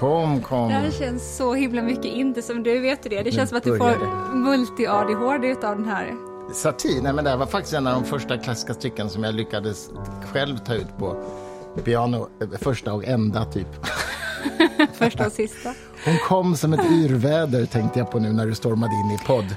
Kom, 0.00 0.42
kom. 0.42 0.68
Det 0.68 0.74
här 0.74 0.90
känns 0.90 1.36
så 1.36 1.54
himla 1.54 1.82
mycket 1.82 2.04
inte 2.04 2.42
som 2.42 2.62
du, 2.62 2.80
vet 2.80 3.02
du 3.02 3.08
det? 3.08 3.22
Det 3.22 3.32
känns 3.32 3.48
som 3.48 3.58
att 3.58 3.64
du 3.64 3.78
får 3.78 3.96
multi-ADHD 4.34 5.52
utav 5.52 5.76
den 5.76 5.88
här. 5.88 6.14
Satir, 6.52 7.02
nej 7.02 7.12
men 7.12 7.24
det 7.24 7.30
här 7.30 7.36
var 7.36 7.46
faktiskt 7.46 7.74
en 7.74 7.86
av 7.86 7.94
de 7.94 8.04
första 8.04 8.38
klassiska 8.38 8.74
stycken 8.74 9.10
som 9.10 9.24
jag 9.24 9.34
lyckades 9.34 9.90
själv 10.32 10.58
ta 10.58 10.74
ut 10.74 10.98
på 10.98 11.22
piano, 11.84 12.28
första 12.60 12.92
och 12.92 13.04
enda 13.04 13.44
typ. 13.44 13.68
första 14.92 15.26
och 15.26 15.32
sista. 15.32 15.74
Hon 16.04 16.18
kom 16.28 16.56
som 16.56 16.72
ett 16.72 16.90
yrväder 16.92 17.66
tänkte 17.66 17.98
jag 17.98 18.10
på 18.10 18.18
nu 18.18 18.32
när 18.32 18.46
du 18.46 18.54
stormade 18.54 18.92
in 18.92 19.10
i 19.10 19.18
podd, 19.26 19.56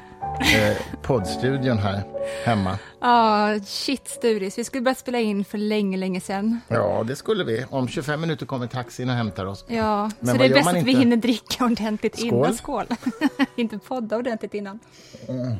eh, 0.55 0.77
poddstudion 1.01 1.77
här 1.77 2.03
hemma. 2.45 2.79
Ja, 3.03 3.55
oh, 3.55 3.61
shit 3.63 4.07
Sturis, 4.07 4.57
vi 4.57 4.63
skulle 4.63 4.81
börjat 4.81 4.97
spela 4.97 5.19
in 5.19 5.45
för 5.45 5.57
länge, 5.57 5.97
länge 5.97 6.21
sedan. 6.21 6.59
Ja, 6.67 7.03
det 7.07 7.15
skulle 7.15 7.43
vi. 7.43 7.65
Om 7.69 7.87
25 7.87 8.21
minuter 8.21 8.45
kommer 8.45 8.67
taxin 8.67 9.09
och 9.09 9.15
hämtar 9.15 9.45
oss. 9.45 9.65
Ja, 9.67 10.11
Men 10.19 10.35
så 10.35 10.37
det 10.37 10.45
är 10.45 10.53
bäst 10.53 10.67
att 10.67 10.75
inte... 10.75 10.85
vi 10.85 10.97
hinner 10.97 11.17
dricka 11.17 11.65
ordentligt 11.65 12.17
Skål. 12.17 12.27
innan. 12.27 12.53
Skål! 12.53 12.85
inte 13.55 13.79
podda 13.79 14.17
ordentligt 14.17 14.53
innan. 14.53 14.79
Mm. 15.27 15.55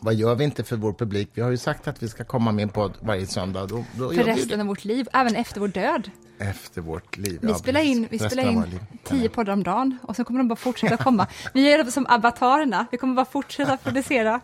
Vad 0.00 0.14
gör 0.14 0.34
vi 0.34 0.44
inte 0.44 0.64
för 0.64 0.76
vår 0.76 0.92
publik? 0.92 1.28
Vi 1.34 1.42
har 1.42 1.50
ju 1.50 1.56
sagt 1.56 1.88
att 1.88 2.02
vi 2.02 2.08
ska 2.08 2.24
komma 2.24 2.52
med 2.52 2.62
en 2.62 2.68
podd 2.68 2.92
varje 3.00 3.26
söndag. 3.26 3.66
Då, 3.66 3.84
då 3.98 4.10
för 4.10 4.24
resten 4.24 4.60
av 4.60 4.66
vårt 4.66 4.84
liv, 4.84 5.08
även 5.12 5.36
efter 5.36 5.60
vår 5.60 5.68
död. 5.68 6.10
Efter 6.40 6.80
vårt 6.80 7.16
liv, 7.16 7.38
Vi 7.42 7.48
ja, 7.48 7.54
spelar 7.54 7.80
in, 7.80 8.08
vi 8.10 8.18
spelar 8.18 8.50
in 8.50 8.80
tio 9.04 9.28
poddar 9.28 9.52
om 9.52 9.62
dagen 9.62 9.98
och 10.02 10.16
så 10.16 10.24
kommer 10.24 10.40
de 10.40 10.48
bara 10.48 10.56
fortsätta 10.56 10.96
komma. 10.96 11.26
Vi 11.54 11.72
är 11.72 11.84
som 11.84 12.06
avatarerna, 12.06 12.86
vi 12.90 12.98
kommer 12.98 13.14
bara 13.14 13.26
fortsätta 13.26 13.76
producera. 13.84 14.40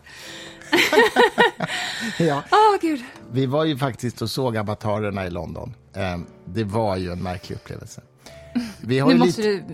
ja. 2.19 2.43
Oh, 2.51 2.81
Gud. 2.81 3.05
Vi 3.33 3.47
var 3.47 3.65
ju 3.65 3.79
faktiskt 3.79 4.23
och 4.23 4.31
såg 4.31 4.57
avatarerna 4.57 5.27
i 5.27 5.31
London. 5.31 5.75
Ehm, 5.95 6.27
det 6.45 6.65
var 6.65 6.97
ju 6.97 7.13
en 7.13 7.23
märklig 7.23 7.57
upplevelse. 7.57 8.03
Vi 8.81 8.99
har 8.99 9.09
nu 9.09 9.19
måste 9.19 9.43
lite... 9.43 9.65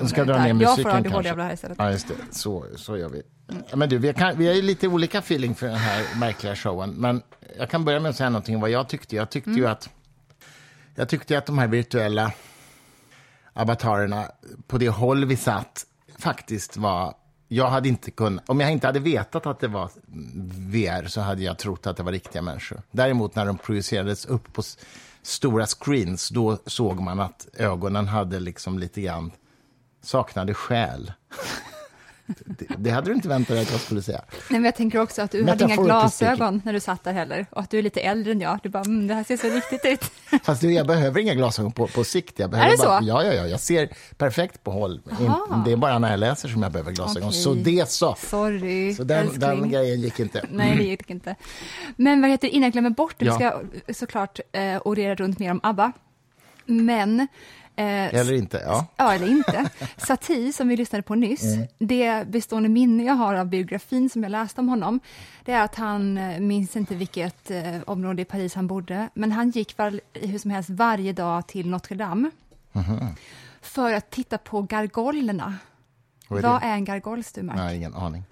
du... 0.00 0.08
ska 0.08 0.24
dra 0.24 0.44
ner 0.44 0.52
musiken 0.52 0.84
Jag 0.84 0.92
får 0.92 0.98
ADHD 0.98 1.30
av 1.30 1.36
det 1.36 1.42
här 1.42 1.52
istället. 1.52 1.78
Ja, 1.78 1.90
just 1.90 2.08
det. 2.08 2.14
Så, 2.30 2.66
så 2.76 2.96
gör 2.96 3.08
vi. 3.08 3.22
Men 3.74 3.88
du, 3.88 3.98
vi, 3.98 4.12
kan, 4.12 4.38
vi 4.38 4.46
har 4.46 4.54
ju 4.54 4.62
lite 4.62 4.88
olika 4.88 5.18
feeling 5.18 5.54
för 5.54 5.66
den 5.66 5.76
här 5.76 6.18
märkliga 6.18 6.56
showen. 6.56 6.90
Men 6.90 7.22
jag 7.58 7.70
kan 7.70 7.84
börja 7.84 8.00
med 8.00 8.10
att 8.10 8.16
säga 8.16 8.30
någonting 8.30 8.54
om 8.54 8.60
vad 8.60 8.70
jag 8.70 8.88
tyckte. 8.88 9.16
Jag 9.16 9.30
tyckte 9.30 9.50
mm. 9.50 9.62
ju 9.62 9.68
att 9.68 9.88
jag 10.94 11.08
tyckte 11.08 11.38
att 11.38 11.46
de 11.46 11.58
här 11.58 11.68
virtuella 11.68 12.32
avatarerna, 13.52 14.30
på 14.66 14.78
det 14.78 14.88
håll 14.88 15.24
vi 15.24 15.36
satt, 15.36 15.86
faktiskt 16.18 16.76
var... 16.76 17.14
Jag 17.48 17.68
hade 17.68 17.88
inte 17.88 18.10
kunnat, 18.10 18.48
om 18.48 18.60
jag 18.60 18.72
inte 18.72 18.86
hade 18.86 19.00
vetat 19.00 19.46
att 19.46 19.60
det 19.60 19.68
var 19.68 19.90
VR 20.70 21.06
så 21.08 21.20
hade 21.20 21.42
jag 21.42 21.58
trott 21.58 21.86
att 21.86 21.96
det 21.96 22.02
var 22.02 22.12
riktiga 22.12 22.42
människor. 22.42 22.82
Däremot 22.90 23.34
när 23.34 23.46
de 23.46 23.58
projicerades 23.58 24.26
upp 24.26 24.52
på 24.52 24.62
stora 25.22 25.66
screens, 25.66 26.28
då 26.28 26.58
såg 26.66 27.00
man 27.00 27.20
att 27.20 27.48
ögonen 27.54 28.08
hade 28.08 28.40
liksom 28.40 28.78
lite 28.78 29.00
grann 29.00 29.30
saknade 30.02 30.54
själ. 30.54 31.12
Det, 32.44 32.66
det, 32.78 32.90
hade 32.90 33.10
du 33.10 33.14
inte 33.14 33.28
väntat 33.28 33.48
dig 33.48 33.62
att 33.62 33.70
jag 33.70 33.80
skulle 33.80 34.02
säga. 34.02 34.20
Nej, 34.28 34.60
men 34.60 34.64
jag 34.64 34.76
tänker 34.76 35.00
också 35.00 35.22
att 35.22 35.30
du 35.30 35.44
hade 35.44 35.64
inga 35.64 35.76
glasögon 35.76 36.62
när 36.64 36.72
du 36.72 36.80
satt 36.80 37.04
där 37.04 37.12
heller. 37.12 37.46
Och 37.50 37.60
att 37.60 37.70
du 37.70 37.78
är 37.78 37.82
lite 37.82 38.00
äldre 38.00 38.32
än 38.32 38.40
jag. 38.40 38.58
Du 38.62 38.68
bara, 38.68 38.82
mm, 38.82 39.06
det 39.06 39.14
här 39.14 39.24
ser 39.24 39.36
så 39.36 39.48
riktigt 39.48 39.84
ut. 39.84 40.10
Fast 40.44 40.60
du, 40.60 40.72
jag 40.72 40.86
behöver 40.86 41.20
inga 41.20 41.34
glasögon 41.34 41.72
på, 41.72 41.86
på 41.86 42.04
sikt. 42.04 42.38
Jag 42.38 42.50
behöver 42.50 42.68
är 42.68 42.76
det 42.76 42.84
bara, 42.84 43.00
så? 43.00 43.06
Ja, 43.06 43.24
ja, 43.24 43.32
ja, 43.32 43.46
jag 43.46 43.60
ser 43.60 43.88
perfekt 44.16 44.64
på 44.64 44.70
håll. 44.70 45.00
Aha. 45.10 45.62
Det 45.64 45.72
är 45.72 45.76
bara 45.76 45.98
när 45.98 46.10
jag 46.10 46.20
läser 46.20 46.48
som 46.48 46.62
jag 46.62 46.72
behöver 46.72 46.92
glasögon. 46.92 47.28
Okay. 47.28 47.40
Så 47.40 47.54
det 47.54 47.90
så. 47.90 48.16
Sorry, 48.18 48.94
Så 48.94 49.04
den, 49.04 49.38
den, 49.38 49.70
grejen 49.70 50.00
gick 50.00 50.20
inte. 50.20 50.44
Nej, 50.50 50.76
det 50.76 50.82
gick 50.82 51.10
inte. 51.10 51.36
Men 51.96 52.20
vad 52.20 52.30
heter 52.30 52.48
innan 52.48 52.62
jag 52.62 52.72
glömmer 52.72 52.90
bort 52.90 53.14
det, 53.18 53.24
ja. 53.24 53.60
vi 53.86 53.94
ska 53.94 54.04
såklart 54.06 54.40
eh, 54.52 54.80
orera 54.84 55.14
runt 55.14 55.38
mer 55.38 55.50
om 55.50 55.60
ABBA. 55.62 55.92
Men 56.66 57.28
eller 57.76 58.32
inte, 58.32 58.62
ja. 58.66 58.86
Ja, 58.96 59.14
eller 59.14 59.26
inte. 59.26 59.70
Satie, 59.96 60.52
som 60.52 60.68
vi 60.68 60.76
lyssnade 60.76 61.02
på 61.02 61.14
nyss, 61.14 61.44
mm. 61.44 61.66
det 61.78 62.28
bestående 62.28 62.68
minne 62.68 63.04
jag 63.04 63.14
har 63.14 63.34
av 63.34 63.46
biografin 63.46 64.10
som 64.10 64.22
jag 64.22 64.30
läste 64.30 64.60
om 64.60 64.68
honom, 64.68 65.00
det 65.44 65.52
är 65.52 65.64
att 65.64 65.74
han, 65.74 66.18
eh, 66.18 66.40
minns 66.40 66.76
inte 66.76 66.94
vilket 66.94 67.50
eh, 67.50 67.76
område 67.86 68.22
i 68.22 68.24
Paris 68.24 68.54
han 68.54 68.66
bodde, 68.66 69.08
men 69.14 69.32
han 69.32 69.50
gick 69.50 69.78
var, 69.78 70.00
hur 70.12 70.38
som 70.38 70.50
helst 70.50 70.70
varje 70.70 71.12
dag 71.12 71.46
till 71.46 71.70
Notre 71.70 71.96
Dame 71.96 72.30
mm. 72.72 73.06
för 73.60 73.92
att 73.92 74.10
titta 74.10 74.38
på 74.38 74.62
gargolerna. 74.62 75.54
Vad 76.28 76.38
är, 76.38 76.48
Vad 76.48 76.62
är 76.62 76.74
en 76.74 76.84
gargoll? 76.84 77.22
Nej, 77.36 77.76
ingen 77.76 77.94
aning. 77.94 78.24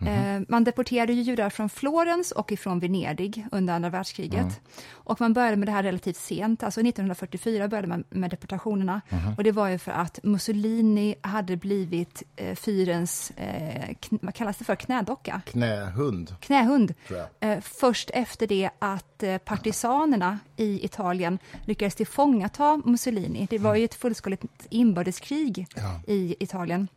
Mm. 0.00 0.46
Man 0.48 0.64
deporterade 0.64 1.12
ju 1.12 1.22
judar 1.22 1.50
från 1.50 1.68
Florens 1.68 2.32
och 2.32 2.52
ifrån 2.52 2.80
Venedig 2.80 3.46
under 3.52 3.74
andra 3.74 3.90
världskriget. 3.90 4.40
Mm. 4.40 4.54
Och 4.90 5.20
man 5.20 5.32
började 5.32 5.56
med 5.56 5.68
det 5.68 5.72
här 5.72 5.82
relativt 5.82 6.16
sent, 6.16 6.62
alltså 6.62 6.80
1944 6.80 7.68
började 7.68 7.88
man 7.88 8.04
med 8.10 8.30
deportationerna. 8.30 9.00
Mm. 9.08 9.34
Och 9.34 9.44
det 9.44 9.52
var 9.52 9.68
ju 9.68 9.78
för 9.78 9.92
att 9.92 10.18
Mussolini 10.22 11.14
hade 11.20 11.56
blivit 11.56 12.22
eh, 12.36 12.54
fyrens, 12.54 13.30
eh, 13.30 13.96
vad 14.10 14.34
kallas 14.34 14.56
det 14.56 14.64
för, 14.64 14.76
knädocka? 14.76 15.42
Knähund. 15.46 16.34
Knähund. 16.40 16.94
Eh, 17.40 17.60
först 17.60 18.10
efter 18.14 18.46
det 18.46 18.70
att 18.78 19.22
eh, 19.22 19.38
partisanerna 19.38 20.38
i 20.56 20.84
Italien 20.84 21.38
lyckades 21.64 21.94
tillfångata 21.94 22.82
Mussolini. 22.84 23.46
Det 23.50 23.58
var 23.58 23.74
ju 23.74 23.84
ett 23.84 23.94
fullskaligt 23.94 24.44
inbördeskrig 24.70 25.66
ja. 25.76 26.00
i 26.06 26.36
Italien 26.40 26.88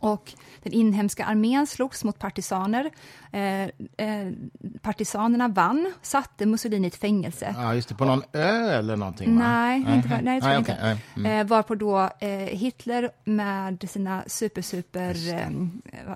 och 0.00 0.32
den 0.62 0.72
inhemska 0.72 1.24
armén 1.24 1.66
slogs 1.66 2.04
mot 2.04 2.18
partisaner. 2.18 2.90
Eh, 3.32 3.62
eh, 3.62 4.32
partisanerna 4.82 5.48
vann, 5.48 5.92
satte 6.02 6.46
Mussolini 6.46 6.86
i 6.86 6.88
ett 6.88 6.96
fängelse. 6.96 7.54
Ja, 7.58 7.74
just 7.74 7.88
det, 7.88 7.94
på 7.94 8.04
någon 8.04 8.22
ö 8.32 8.78
eller 8.78 8.96
någonting? 8.96 9.34
Nej, 9.34 9.84
va? 9.84 9.94
inte, 9.94 10.08
nej, 10.08 10.22
nej, 10.22 10.40
nej, 10.42 10.58
inte. 10.58 10.72
Okay, 10.72 10.96
mm. 11.16 11.40
eh, 11.40 11.46
varpå 11.46 11.74
då 11.74 12.10
eh, 12.20 12.28
Hitler 12.30 13.10
med 13.24 13.88
sina 13.90 14.24
super, 14.26 14.62
super, 14.62 15.34
eh, 15.34 15.50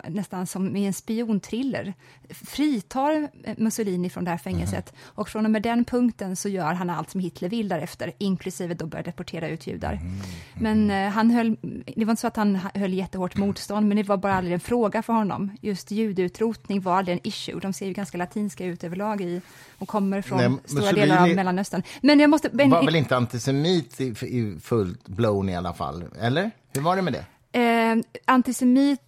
nästan 0.09 0.47
som 0.47 0.77
i 0.77 0.87
en 0.87 0.93
spionthriller, 0.93 1.95
fritar 2.31 3.29
eh, 3.45 3.55
Mussolini 3.59 4.11
från 4.11 4.25
det 4.25 4.31
här 4.31 4.39
fängelset. 4.39 4.91
Mm. 4.91 5.01
Och 5.05 5.29
från 5.29 5.45
och 5.45 5.51
med 5.51 5.63
den 5.63 5.85
punkten 5.85 6.37
så 6.37 6.49
gör 6.49 6.73
han 6.73 6.91
allt 6.91 7.11
som 7.11 7.21
Hitler 7.21 7.49
vill 7.49 7.69
därefter, 7.69 8.13
inklusive 8.19 8.75
då 8.75 8.87
börja 8.87 9.03
deportera 9.03 9.49
ut 9.49 9.67
judar. 9.67 9.93
Mm. 9.93 10.13
Men 10.55 11.11
han 11.13 11.31
höll, 11.31 11.57
det 11.97 12.05
var 12.05 12.11
inte 12.13 12.21
så 12.21 12.27
att 12.27 12.37
han 12.37 12.59
höll 12.75 12.93
jättehårt 12.93 13.37
motstånd 13.37 13.74
motstånd, 13.75 13.88
men 13.88 13.97
det 13.97 14.09
var 14.09 14.17
bara 14.17 14.35
aldrig 14.35 14.55
en 14.55 14.61
fråga 14.61 15.03
för 15.03 15.12
honom. 15.12 15.50
Just 15.61 15.91
judeutrotning 15.91 16.81
var 16.81 16.99
aldrig 16.99 17.17
en 17.17 17.26
issue. 17.26 17.61
De 17.61 17.73
ser 17.73 17.87
ju 17.87 17.93
ganska 17.93 18.19
latinska 18.19 18.65
ut 18.65 18.85
överlag 18.85 19.21
i, 19.21 19.41
och 19.79 19.88
kommer 19.88 20.23
från 20.23 20.38
Nej, 20.38 20.59
stora 20.65 20.82
Mussolini 20.82 21.00
delar 21.00 21.23
av 21.23 21.29
Mellanöstern. 21.29 21.82
Men 22.03 22.21
jag 22.21 22.31
måste... 22.31 22.50
Men, 22.53 22.71
var 22.71 22.85
väl 22.85 22.94
inte 22.94 23.17
antisemit 23.17 24.00
i, 24.00 24.05
i 24.05 24.59
fullt 24.61 25.09
blown 25.09 25.49
i 25.49 25.56
alla 25.56 25.73
fall? 25.73 26.05
Eller? 26.21 26.50
Hur 26.75 26.82
var 26.82 26.97
det 26.97 27.03
med 27.03 27.12
det? 27.12 27.25
Eh, 27.59 27.97
antisemit 28.25 29.00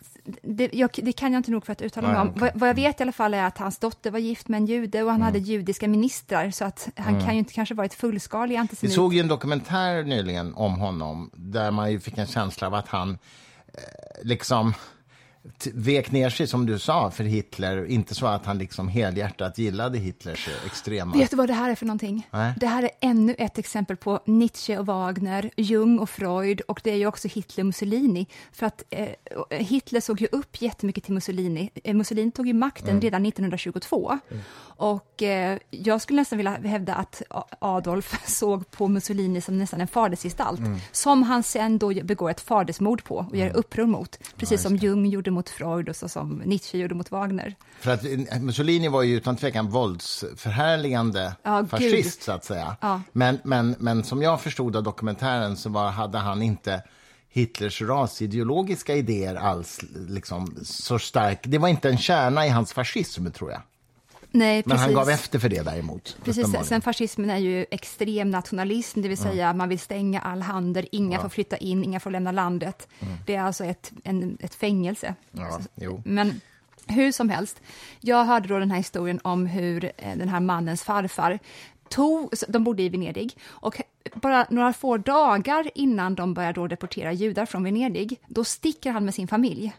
det, 0.42 0.70
jag, 0.72 0.90
det, 0.94 1.12
kan 1.12 1.32
jag 1.32 1.40
inte 1.40 1.50
nog 1.50 1.66
för 1.66 1.72
att 1.72 1.82
uttala 1.82 2.08
mig 2.08 2.20
om. 2.20 2.32
Vad, 2.36 2.50
vad, 2.54 2.69
jag 2.69 2.74
vet 2.74 3.00
i 3.00 3.02
alla 3.02 3.12
fall 3.12 3.34
är 3.34 3.44
att 3.44 3.58
hans 3.58 3.78
dotter 3.78 4.10
var 4.10 4.19
gift 4.19 4.48
med 4.48 4.58
en 4.58 4.66
jude 4.66 5.02
och 5.02 5.10
han 5.10 5.20
mm. 5.20 5.26
hade 5.26 5.38
judiska 5.38 5.88
ministrar, 5.88 6.50
så 6.50 6.64
att 6.64 6.88
han 6.96 7.14
mm. 7.14 7.24
kan 7.24 7.32
ju 7.34 7.38
inte 7.38 7.52
kanske 7.52 7.74
varit 7.74 7.94
fullskalig 7.94 8.56
antisemit. 8.56 8.92
Vi 8.92 8.94
såg 8.94 9.14
ju 9.14 9.20
en 9.20 9.28
dokumentär 9.28 10.02
nyligen 10.02 10.54
om 10.54 10.78
honom, 10.78 11.30
där 11.34 11.70
man 11.70 11.92
ju 11.92 12.00
fick 12.00 12.19
en 12.19 12.26
känsla 12.26 12.66
av 12.66 12.74
att 12.74 12.88
han 12.88 13.19
Eh, 13.76 14.25
liksom 14.25 14.75
vek 15.75 16.10
ner 16.12 16.31
sig, 16.31 16.46
som 16.46 16.66
du 16.66 16.78
sa, 16.78 17.10
för 17.10 17.25
Hitler. 17.25 17.87
Inte 17.87 18.14
så 18.14 18.26
att 18.26 18.46
han 18.46 18.58
liksom 18.58 18.88
helhjärtat 18.88 19.58
gillade 19.58 19.98
Hitlers 19.98 20.48
extrema... 20.66 21.16
Vet 21.16 21.31
du 21.31 21.37
vad 21.37 21.48
det 21.48 21.54
här 21.54 21.70
är 21.70 21.75
för 21.75 21.87
någonting? 21.87 22.28
Nej. 22.31 22.52
Det 22.60 22.66
här 22.66 22.82
är 22.82 22.90
ännu 23.00 23.34
ett 23.38 23.58
exempel 23.58 23.96
på 23.96 24.20
Nietzsche 24.25 24.78
och 24.78 24.87
Wagner, 24.87 25.50
Jung 25.56 25.98
och 25.98 26.10
Freud 26.10 26.60
och 26.60 26.81
det 26.84 26.90
är 26.90 26.96
ju 26.96 27.06
också 27.06 27.28
Hitler 27.28 27.62
och 27.62 27.66
Mussolini. 27.66 28.26
För 28.52 28.66
att 28.66 28.82
eh, 28.90 29.08
Hitler 29.50 30.00
såg 30.00 30.20
ju 30.20 30.28
upp 30.32 30.62
jättemycket 30.62 31.04
till 31.04 31.14
Mussolini. 31.14 31.70
Eh, 31.84 31.94
Mussolini 31.94 32.31
tog 32.31 32.46
ju 32.46 32.52
makten 32.52 32.88
Mm. 32.90 33.00
redan 33.00 33.26
1922. 33.26 34.19
Och 34.78 35.22
eh, 35.22 35.58
jag 35.70 36.00
skulle 36.00 36.20
nästan 36.20 36.37
vilja 36.37 36.50
hävda 36.52 36.94
att 36.94 37.22
Adolf 37.58 38.20
såg 38.28 38.70
på 38.70 38.88
Mussolini 38.88 39.40
som 39.40 39.58
nästan 39.58 39.81
en 39.81 39.88
fadersgestalt, 39.88 40.58
Mm. 40.60 40.78
som 40.93 41.22
han 41.22 41.43
sen 41.43 41.78
då 41.78 41.88
begår 42.02 42.31
ett 42.31 42.40
fadersmord 42.40 43.04
på 43.04 43.16
och 43.31 43.37
gör 43.37 43.56
uppror 43.56 43.87
mot. 43.87 44.19
Precis 44.37 44.50
just 44.52 44.62
som 44.62 44.76
Jung 44.76 45.06
gjorde 45.06 45.31
mot 45.36 45.48
Freud 45.48 45.88
och 45.88 45.96
så 45.96 46.08
som 46.08 46.42
Nietzsche 46.44 46.78
gjorde 46.78 46.94
mot 46.94 47.10
Wagner. 47.10 47.54
För 47.80 47.90
att 47.90 48.04
eh, 48.04 48.40
Mussolini 48.40 48.88
var 48.88 49.02
ju 49.02 49.16
utan 49.16 49.36
tvekan 49.36 49.68
våldsförhärligande 49.70 51.32
Ja, 51.42 51.60
gud. 51.60 51.70
fascist, 51.70 52.22
så 52.22 52.32
att 52.32 52.44
säga. 52.44 52.76
Ja. 52.80 53.00
Men, 53.12 53.38
men, 53.44 53.74
men 53.78 54.04
som 54.04 54.22
jag 54.22 54.40
förstod 54.40 54.76
av 54.76 54.82
dokumentären 54.82 55.56
så 55.56 55.68
var, 55.70 55.90
hade 55.90 56.18
han 56.18 56.42
inte 56.42 56.82
Hitlers 57.28 57.82
rasideologiska 57.82 58.94
idéer 58.94 59.34
alls 59.34 59.80
liksom, 60.08 60.56
så 60.64 60.98
stark. 60.98 61.38
Det 61.42 61.58
var 61.58 61.68
inte 61.68 61.88
en 61.88 61.98
kärna 61.98 62.46
i 62.46 62.48
hans 62.48 62.72
fascism, 62.72 63.26
tror 63.30 63.50
jag. 63.50 63.60
Nej, 64.36 64.62
Men 64.66 64.78
han 64.78 64.86
precis. 64.86 64.96
gav 64.96 65.10
efter 65.10 65.38
för 65.38 65.48
det 65.48 65.62
däremot. 65.62 66.16
Precis, 66.24 66.46
sen 66.64 66.80
fascismen 66.80 67.30
är 67.30 67.38
ju 67.38 67.66
extrem 67.70 68.30
nationalism, 68.30 69.02
det 69.02 69.08
vill 69.08 69.18
säga 69.18 69.52
man 69.52 69.68
vill 69.68 69.78
stänga 69.78 70.20
all 70.20 70.42
handel, 70.42 70.88
inga 70.92 71.20
får 71.20 71.28
flytta 71.28 71.56
in, 71.56 71.84
inga 71.84 72.00
får 72.00 72.10
lämna 72.10 72.32
landet. 72.32 72.88
Det 73.26 73.34
är 73.34 73.42
alltså 73.42 73.64
ett, 73.64 73.92
en, 74.04 74.38
ett 74.40 74.54
fängelse. 74.54 75.14
Ja, 75.32 75.60
jo. 75.74 76.02
Men 76.04 76.40
hur 76.86 77.12
som 77.12 77.28
helst, 77.28 77.60
jag 78.00 78.24
hörde 78.24 78.48
då 78.48 78.58
den 78.58 78.70
här 78.70 78.78
historien 78.78 79.20
om 79.24 79.46
hur 79.46 79.84
eh, 79.84 80.16
den 80.16 80.28
här 80.28 80.40
mannens 80.40 80.82
farfar 80.82 81.38
tog, 81.88 82.32
de 82.48 82.64
bodde 82.64 82.82
i 82.82 82.88
Venedig, 82.88 83.36
och 83.46 83.80
bara 84.14 84.46
några 84.50 84.72
få 84.72 84.96
dagar 84.96 85.70
innan 85.74 86.14
de 86.14 86.34
börjar 86.34 86.52
då 86.52 86.66
deportera 86.66 87.12
judar 87.12 87.46
från 87.46 87.64
Venedig, 87.64 88.20
då 88.26 88.44
sticker 88.44 88.90
han 88.90 89.04
med 89.04 89.14
sin 89.14 89.28
familj. 89.28 89.72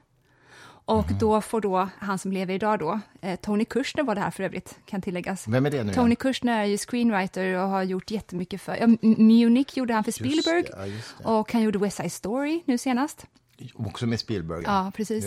Och 0.87 1.05
då 1.19 1.41
får 1.41 1.61
då 1.61 1.89
han 1.99 2.19
som 2.19 2.31
lever 2.31 2.53
idag 2.53 2.79
då, 2.79 2.99
eh, 3.21 3.35
Tony 3.39 3.65
Kushner 3.65 4.03
var 4.03 4.15
det 4.15 4.21
här 4.21 4.31
för 4.31 4.43
övrigt, 4.43 4.77
kan 4.85 5.01
tilläggas. 5.01 5.47
Vem 5.47 5.65
är 5.65 5.69
det 5.71 5.83
nu 5.83 5.93
Tony 5.93 6.07
igen? 6.07 6.15
Kushner 6.15 6.61
är 6.61 6.65
ju 6.65 6.77
screenwriter 6.77 7.53
och 7.53 7.69
har 7.69 7.83
gjort 7.83 8.11
jättemycket 8.11 8.61
för, 8.61 8.75
ja, 8.75 8.87
Munich 9.01 9.77
gjorde 9.77 9.93
han 9.93 10.03
för 10.03 10.11
Spielberg, 10.11 10.61
det, 10.63 10.69
ja, 10.77 10.85
just 10.87 11.17
det. 11.17 11.23
och 11.23 11.53
han 11.53 11.61
gjorde 11.61 11.79
West 11.79 11.97
Side 11.97 12.11
Story 12.11 12.61
nu 12.65 12.77
senast. 12.77 13.25
Också 13.73 14.05
med 14.07 14.19
Spielberg. 14.19 14.63
Ja, 14.65 14.91
precis. 14.95 15.25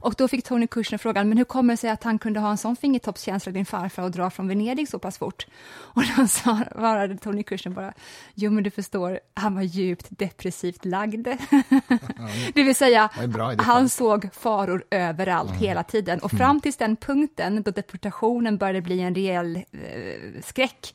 Och 0.00 0.14
då 0.18 0.28
fick 0.28 0.44
Tony 0.44 0.66
Kushner 0.66 0.98
frågan, 0.98 1.28
men 1.28 1.38
hur 1.38 1.44
kommer 1.44 1.72
det 1.72 1.76
sig 1.76 1.90
att 1.90 2.02
han 2.02 2.18
kunde 2.18 2.40
ha 2.40 2.50
en 2.50 2.56
sån 2.58 2.76
fingertoppskänsla, 2.76 3.52
din 3.52 3.66
farfar, 3.66 4.02
och 4.02 4.10
dra 4.10 4.30
från 4.30 4.48
Venedig 4.48 4.88
så 4.88 4.98
pass 4.98 5.18
fort? 5.18 5.46
Och 5.68 6.02
då 6.16 6.26
svarade 6.28 7.16
Tony 7.16 7.42
Kushner 7.42 7.72
bara, 7.72 7.92
jo 8.34 8.50
men 8.50 8.64
du 8.64 8.70
förstår, 8.70 9.20
han 9.34 9.54
var 9.54 9.62
djupt 9.62 10.06
depressivt 10.10 10.84
lagd. 10.84 11.28
det 12.54 12.62
vill 12.62 12.76
säga, 12.76 13.10
Det 13.56 13.62
han 13.62 13.88
såg 13.88 14.28
faror 14.34 14.84
överallt 14.90 15.52
hela 15.52 15.82
tiden. 15.82 16.18
Och 16.18 16.30
fram 16.30 16.60
till 16.60 16.72
den 16.78 16.96
punkten 16.96 17.62
då 17.62 17.70
deportationen 17.70 18.58
började 18.58 18.80
bli 18.80 19.00
en 19.00 19.14
reell 19.14 19.56
eh, 19.56 20.42
skräck, 20.44 20.94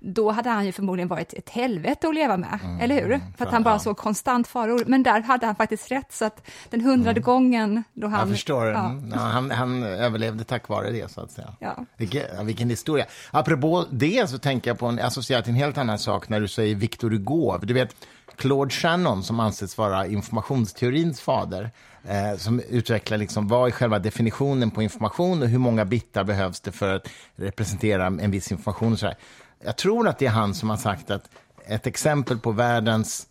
då 0.00 0.30
hade 0.30 0.50
han 0.50 0.66
ju 0.66 0.72
förmodligen 0.72 1.08
varit 1.08 1.32
ett 1.32 1.48
helvete 1.50 2.08
att 2.08 2.14
leva 2.14 2.36
med, 2.36 2.78
eller 2.80 3.02
hur? 3.02 3.20
För 3.36 3.46
att 3.46 3.52
han 3.52 3.62
bara 3.62 3.78
såg 3.78 3.96
konstant 3.96 4.48
faror. 4.48 4.84
Men 4.86 5.02
där 5.02 5.20
hade 5.20 5.46
han 5.46 5.56
faktiskt 5.56 5.90
rätt, 5.90 6.12
så 6.22 6.26
att 6.26 6.46
den 6.70 6.80
hundrade 6.80 7.20
gången 7.20 7.84
då 7.92 8.06
han... 8.06 8.20
Jag 8.20 8.28
förstår. 8.28 8.66
Ja, 8.66 8.82
Mm. 8.82 9.10
Ja, 9.14 9.18
han, 9.18 9.50
han 9.50 9.82
överlevde 9.82 10.44
tack 10.44 10.68
vare 10.68 10.90
det, 10.90 11.10
så 11.10 11.20
att 11.20 11.30
säga. 11.30 11.54
Ja. 11.58 11.76
Vilken, 11.96 12.46
vilken 12.46 12.70
historia. 12.70 13.06
Apropå 13.30 13.84
det 13.90 14.30
så 14.30 14.38
tänker 14.38 14.70
jag 14.70 14.78
på 14.78 14.86
en 14.86 14.98
associerat 14.98 15.44
till 15.44 15.52
en 15.52 15.58
helt 15.58 15.78
annan 15.78 15.98
sak 15.98 16.28
när 16.28 16.40
du 16.40 16.48
säger 16.48 16.74
Victor 16.74 17.10
Hugo. 17.10 17.58
Du 17.62 17.74
vet, 17.74 17.96
Claude 18.36 18.70
Shannon, 18.70 19.22
som 19.22 19.40
anses 19.40 19.78
vara 19.78 20.06
informationsteorins 20.06 21.20
fader, 21.20 21.70
eh, 22.04 22.38
som 22.38 22.60
utvecklar 22.60 23.18
liksom, 23.18 23.48
vad 23.48 23.68
är 23.68 23.72
själva 23.72 23.98
definitionen 23.98 24.70
på 24.70 24.82
information 24.82 25.42
och 25.42 25.48
hur 25.48 25.58
många 25.58 25.84
bitar 25.84 26.24
behövs 26.24 26.60
det 26.60 26.72
för 26.72 26.94
att 26.94 27.08
representera 27.36 28.06
en 28.06 28.30
viss 28.30 28.52
information. 28.52 28.92
Och 28.92 28.98
så 28.98 29.06
där. 29.06 29.16
Jag 29.64 29.76
tror 29.76 30.08
att 30.08 30.18
det 30.18 30.26
är 30.26 30.30
han 30.30 30.54
som 30.54 30.70
har 30.70 30.76
sagt 30.76 31.10
att 31.10 31.30
ett 31.66 31.86
exempel 31.86 32.38
på 32.38 32.50
världens 32.50 33.26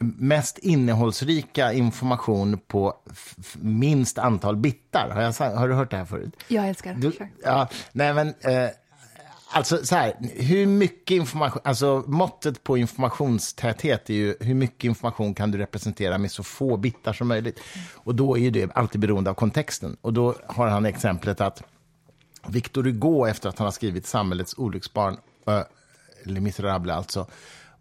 mest 0.00 0.58
innehållsrika 0.58 1.72
information 1.72 2.58
på 2.66 2.96
minst 3.58 4.18
antal 4.18 4.56
bitar. 4.56 5.10
Har, 5.10 5.22
jag, 5.22 5.56
har 5.56 5.68
du 5.68 5.74
hört 5.74 5.90
det 5.90 5.96
här 5.96 6.04
förut? 6.04 6.36
Jag 6.48 6.68
älskar 6.68 6.94
det. 6.94 7.12
Ja, 7.44 7.68
nej 7.92 8.14
men, 8.14 8.28
eh, 8.28 8.70
alltså 9.50 9.86
så 9.86 9.96
här, 9.96 10.14
hur 10.36 10.66
mycket 10.66 11.14
information, 11.14 11.62
alltså 11.64 12.04
måttet 12.06 12.64
på 12.64 12.78
informationstäthet 12.78 14.10
är 14.10 14.14
ju 14.14 14.34
hur 14.40 14.54
mycket 14.54 14.84
information 14.84 15.34
kan 15.34 15.50
du 15.50 15.58
representera 15.58 16.18
med 16.18 16.30
så 16.30 16.42
få 16.42 16.76
bitar 16.76 17.12
som 17.12 17.28
möjligt. 17.28 17.60
Och 17.94 18.14
då 18.14 18.36
är 18.36 18.40
ju 18.40 18.50
det 18.50 18.72
alltid 18.72 19.00
beroende 19.00 19.30
av 19.30 19.34
kontexten. 19.34 19.96
Och 20.00 20.12
då 20.12 20.34
har 20.46 20.68
han 20.68 20.86
exemplet 20.86 21.40
att 21.40 21.62
Victor 22.48 22.82
Hugo, 22.84 23.26
efter 23.28 23.48
att 23.48 23.58
han 23.58 23.64
har 23.64 23.72
skrivit 23.72 24.06
Samhällets 24.06 24.54
olycksbarn, 24.58 25.16
äh, 25.46 25.60
eller 26.24 26.40
Miserable 26.40 26.94
alltså, 26.94 27.26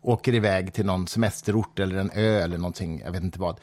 åker 0.07 0.33
iväg 0.33 0.73
till 0.73 0.85
någon 0.85 1.07
semesterort 1.07 1.79
eller 1.79 1.95
en 1.95 2.11
ö 2.13 2.41
eller 2.43 2.57
någonting, 2.57 3.01
jag 3.05 3.11
vet 3.11 3.23
inte 3.23 3.39
vad. 3.39 3.59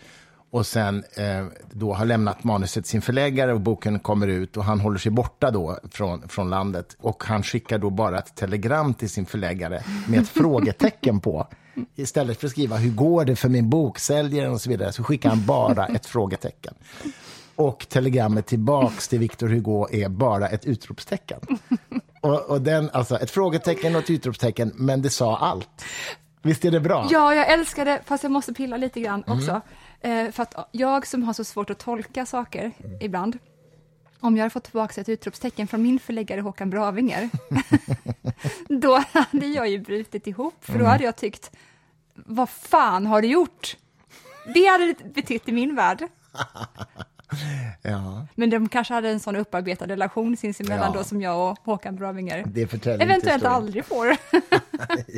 Och 0.51 0.67
sen 0.67 1.05
eh, 1.17 1.47
då 1.71 1.95
har 1.95 2.05
lämnat 2.05 2.45
manuset 2.45 2.87
sin 2.87 3.03
förläggare 3.03 3.53
och 3.53 3.61
boken 3.61 3.99
kommer 3.99 4.27
ut 4.27 4.57
och 4.57 4.65
han 4.65 4.81
håller 4.81 4.99
sig 4.99 5.13
borta 5.13 5.51
då 5.51 5.79
från, 5.91 6.29
från 6.29 6.51
landet. 6.51 6.97
Och 7.01 7.25
han 7.25 7.43
skickar 7.43 7.79
då 7.79 7.91
bara 7.91 8.19
ett 8.19 8.35
telegram 8.35 8.95
till 8.95 9.11
sin 9.11 9.27
förläggare 9.27 9.83
med 10.09 10.21
ett 10.21 10.29
frågetecken 10.41 11.21
på. 11.21 11.47
Istället 11.95 12.41
för 12.41 12.47
att 12.47 12.51
skriva 12.51 12.77
hur 12.77 12.91
går 12.91 13.25
det 13.25 13.37
för 13.37 13.49
min 13.49 13.71
bok, 13.71 13.99
säljer 13.99 14.43
den 14.43 14.53
och 14.53 14.61
så 14.61 14.71
vidare, 14.71 14.93
så 14.93 15.05
skickar 15.05 15.29
han 15.29 15.47
bara 15.47 15.87
ett 15.87 16.07
frågetecken. 16.07 16.75
Och 17.57 17.87
telegrammet 17.89 18.47
tillbaks 18.47 19.09
till 19.09 19.19
Victor 19.19 19.49
Hugo 19.49 19.87
är 19.91 20.09
bara 20.09 20.49
ett 20.49 20.65
utropstecken. 20.65 21.41
Och, 22.21 22.51
och 22.51 22.61
den, 22.61 22.91
alltså 22.93 23.17
ett 23.19 23.31
frågetecken 23.31 23.97
och 23.97 24.03
ett 24.03 24.11
utropstecken, 24.11 24.73
men 24.75 25.03
det 25.03 25.11
sa 25.11 25.37
allt. 25.37 25.85
Visst 26.45 26.65
är 26.65 26.71
det 26.71 26.81
bra? 26.81 27.09
Ja, 27.11 27.35
jag 27.35 27.49
älskar 27.53 27.85
det, 27.85 28.01
fast 28.05 28.23
jag 28.23 28.33
måste 28.33 28.53
pilla 28.55 28.77
lite 28.77 29.01
grann 29.01 29.25
Mm. 29.27 29.39
också. 29.39 29.61
Eh, 30.01 30.31
för 30.31 30.43
att 30.43 30.69
jag 30.73 31.07
som 31.07 31.23
har 31.23 31.33
så 31.33 31.45
svårt 31.45 31.71
att 31.71 31.79
tolka 31.79 32.27
saker 32.27 32.71
Mm. 32.85 32.97
ibland, 33.01 33.39
om 34.21 34.37
jag 34.37 34.43
hade 34.43 34.51
fått 34.51 34.65
tillbaka 34.65 35.01
ett 35.01 35.09
utropstecken 35.09 35.67
från 35.67 35.83
min 35.83 35.99
förläggare 35.99 36.41
Håkan 36.41 36.71
Bravinger, 36.71 37.31
då 38.69 39.03
hade 39.13 39.47
jag 39.47 39.69
ju 39.69 39.79
brutit 39.79 40.27
ihop, 40.27 40.55
för 40.61 40.73
Mm. 40.73 40.85
då 40.85 40.91
hade 40.91 41.05
jag 41.05 41.17
tyckt, 41.17 41.51
vad 42.15 42.49
fan 42.49 43.07
har 43.07 43.23
du 43.23 43.29
gjort? 43.29 43.77
Det 44.55 44.67
hade 44.67 44.87
det 44.87 45.15
betytt 45.15 45.49
i 45.49 45.53
min 45.53 45.75
värld. 45.77 46.05
Ja, 47.87 48.27
Men 48.35 48.51
de 48.51 48.69
kanske 48.69 48.95
hade 48.95 49.11
en 49.11 49.21
sån 49.21 49.37
upparbetad 49.37 49.87
relation 49.87 50.37
sinsemellan 50.37 50.91
Ja. 50.95 50.99
då 50.99 51.05
som 51.05 51.23
jag 51.23 51.51
och 51.51 51.59
Håkan 51.65 51.97
Bravinger 51.97 52.45
eventuellt 53.01 53.45
aldrig 53.45 53.85
får. 53.85 54.07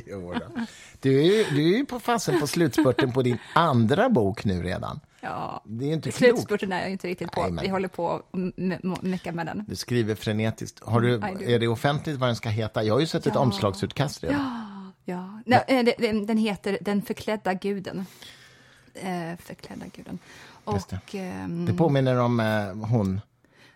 Jo 0.06 0.32
då. 0.34 0.64
Du 1.00 1.18
är 1.20 1.24
ju 1.24 1.44
du 1.44 1.74
är 1.74 1.78
ju 1.78 1.86
på 1.86 2.00
fasen 2.00 2.40
på 2.40 2.46
slutspurten 2.46 3.12
på 3.12 3.22
din 3.22 3.38
andra 3.54 4.08
bok 4.08 4.44
nu 4.44 4.62
redan. 4.62 5.00
Ja, 5.20 5.62
Det 5.66 5.84
är 5.84 5.92
inte 5.92 6.12
slutspurten 6.12 6.72
är 6.72 6.80
jag 6.80 6.90
inte 6.90 7.08
riktigt 7.08 7.32
på. 7.32 7.46
Nej, 7.48 7.64
Vi 7.64 7.70
håller 7.70 7.88
på 7.88 8.22
me- 8.32 8.98
mecka 9.02 9.32
med 9.32 9.46
den. 9.46 9.64
Du 9.68 9.76
skriver 9.76 10.14
frenetiskt. 10.14 10.80
Har 10.84 11.00
du, 11.00 11.18
do. 11.18 11.26
är 11.46 11.58
det 11.58 11.68
offentligt 11.68 12.16
vad 12.16 12.28
den 12.28 12.36
ska 12.36 12.48
heta? 12.48 12.82
Jag 12.82 12.94
har 12.94 13.00
ju 13.00 13.06
sett 13.06 13.26
ett 13.26 13.34
Ja. 13.34 13.40
omslagsutkast 13.40 14.22
redan. 14.24 14.92
Ja, 15.04 15.40
Nej, 15.46 15.64
eh, 15.98 16.14
den 16.26 16.36
heter 16.38 16.78
Den 16.80 17.02
förklädda 17.02 17.54
guden. 17.54 18.06
Eh, 18.94 19.36
förklädda 19.38 19.84
guden. 19.96 20.18
Och 20.66 21.14
ehm, 21.14 21.66
Det 21.66 21.72
påminner 21.72 22.16
om 22.20 22.40
eh, 22.40 22.88
hon. 22.88 23.20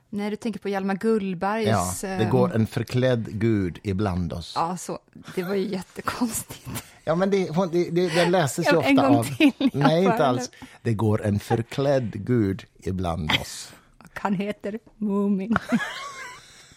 när 0.08 0.30
du 0.30 0.36
tänker 0.36 0.60
på 0.60 0.68
Hjalmar 0.68 0.94
Gullbergs... 0.94 2.02
Ja, 2.02 2.16
det 2.18 2.24
går 2.24 2.54
en 2.54 2.66
förklädd 2.66 3.40
gud 3.40 3.78
ibland 3.82 4.32
oss. 4.32 4.52
Ja, 4.56 4.76
så, 4.76 4.98
det 5.34 5.42
var 5.42 5.54
ju 5.54 5.66
jättekonstigt. 5.68 6.84
Ja, 7.04 7.14
men 7.14 7.30
det, 7.30 7.50
hon, 7.50 7.70
det, 7.70 7.90
det, 7.90 8.28
läses 8.28 8.66
ju 8.72 8.76
ofta 8.76 8.88
en 8.90 8.96
gång 8.96 9.16
av... 9.16 9.24
till, 9.24 9.52
Nej, 9.72 10.04
inte 10.04 10.26
alls. 10.26 10.50
Det 10.82 10.94
går 10.94 11.22
en 11.22 11.40
förklädd 11.40 12.26
gud 12.26 12.64
ibland 12.78 13.30
oss. 13.40 13.72
Och 13.98 14.20
han 14.20 14.34
heter 14.34 14.78
Moomin. 14.96 15.56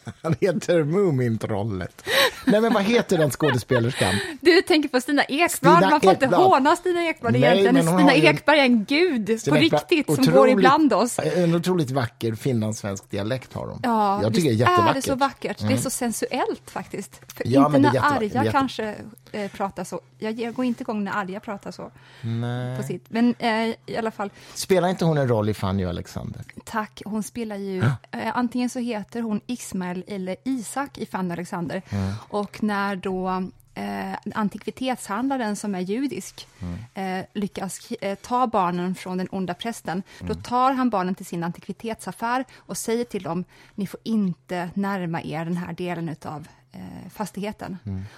Han 0.21 0.35
heter 0.41 0.83
Mumintrollet. 0.83 2.03
Nej, 2.47 2.61
men 2.61 2.73
vad 2.73 2.83
heter 2.83 3.17
den 3.17 3.31
skådespelerskan? 3.31 4.15
Du 4.41 4.61
tänker 4.61 4.89
på 4.89 5.01
Stina 5.01 5.23
Ekblad, 5.23 5.49
Stina 5.77 5.89
man 5.89 6.01
får 6.01 6.11
inte 6.11 6.27
håna 6.27 6.75
Stina 6.75 7.05
Ekblad 7.05 7.33
Nej, 7.33 7.43
egentligen. 7.43 7.87
Stina 7.97 8.13
Ekberg 8.15 8.59
är 8.59 8.63
en 8.63 8.83
gud 8.85 9.39
Stina 9.41 9.55
på 9.57 9.63
Ekblad, 9.63 9.81
riktigt 9.89 10.15
som 10.15 10.25
går 10.25 10.31
otroligt- 10.33 10.53
ibland 10.53 10.93
oss. 10.93 11.19
En 11.19 11.55
otroligt 11.55 11.91
vacker 11.91 12.35
finlandssvensk 12.35 13.09
dialekt 13.11 13.53
har 13.53 13.67
hon. 13.67 13.79
Ja, 13.83 14.21
jag 14.23 14.33
tycker 14.33 14.49
det 14.49 14.55
är 14.55 14.57
jättevackert. 14.57 14.79
Mm. 14.83 14.89
är 14.89 14.93
det 14.95 15.01
så 15.01 15.15
vackert. 15.15 15.57
Det 15.67 15.73
är 15.73 15.77
så 15.77 15.89
sensuellt 15.89 16.69
faktiskt. 16.69 17.21
För 17.35 17.47
Ja, 17.47 17.65
inte 17.65 17.79
när 17.79 17.93
jätte- 18.33 18.51
kanske 18.51 18.95
eh, 19.31 19.51
pratar 19.51 19.83
så. 19.83 20.01
Jag, 20.19 20.53
går 20.55 20.65
inte 20.65 20.83
igång 20.83 21.03
när 21.03 21.11
Arja 21.17 21.39
pratar 21.39 21.71
så. 21.71 21.91
Nej. 22.21 22.77
På 22.77 22.83
sitt. 22.83 23.05
Men 23.09 23.35
eh, 23.39 23.75
i 23.85 23.97
alla 23.97 24.11
fall, 24.11 24.29
Spelar 24.53 24.87
inte 24.87 25.05
hon 25.05 25.17
en 25.17 25.27
roll 25.27 25.49
i 25.49 25.53
Fanny 25.53 25.85
och 25.85 25.89
Alexander? 25.89 26.41
tack. 26.65 27.01
Hon 27.05 27.23
spelar 27.23 27.55
ju, 27.55 27.77
eh, 28.11 28.37
antingen 28.37 28.69
så 28.69 28.79
heter 28.79 29.21
hon 29.21 29.41
Ismael 29.47 29.92
eller 30.07 30.35
Isak 30.43 30.97
i 30.97 31.05
Fanny 31.05 31.31
Alexander. 31.33 31.81
Och 32.29 32.63
när 32.63 32.95
då 32.95 33.43
eh, 33.73 34.13
antikvitetshandlaren 34.35 35.55
som 35.55 35.75
är 35.75 35.79
judisk 35.79 36.47
eh, 36.93 37.25
lyckas 37.33 37.91
eh, 37.91 38.15
ta 38.15 38.47
barnen 38.47 38.95
från 38.95 39.17
den 39.17 39.27
onda 39.31 39.53
prästen, 39.53 40.03
då 40.19 40.33
tar 40.33 40.71
han 40.73 40.89
barnen 40.89 41.15
till 41.15 41.25
sin 41.25 41.43
antikvitetsaffär 41.43 42.45
och 42.55 42.77
säger 42.77 43.05
till 43.05 43.23
dem, 43.23 43.43
ni 43.75 43.87
får 43.87 43.99
inte 44.03 44.69
närma 44.73 45.21
er 45.21 45.45
den 45.45 45.57
här 45.57 45.73
delen 45.73 46.15
av 46.25 46.47
eh, 46.71 47.09
fastigheten. 47.09 47.77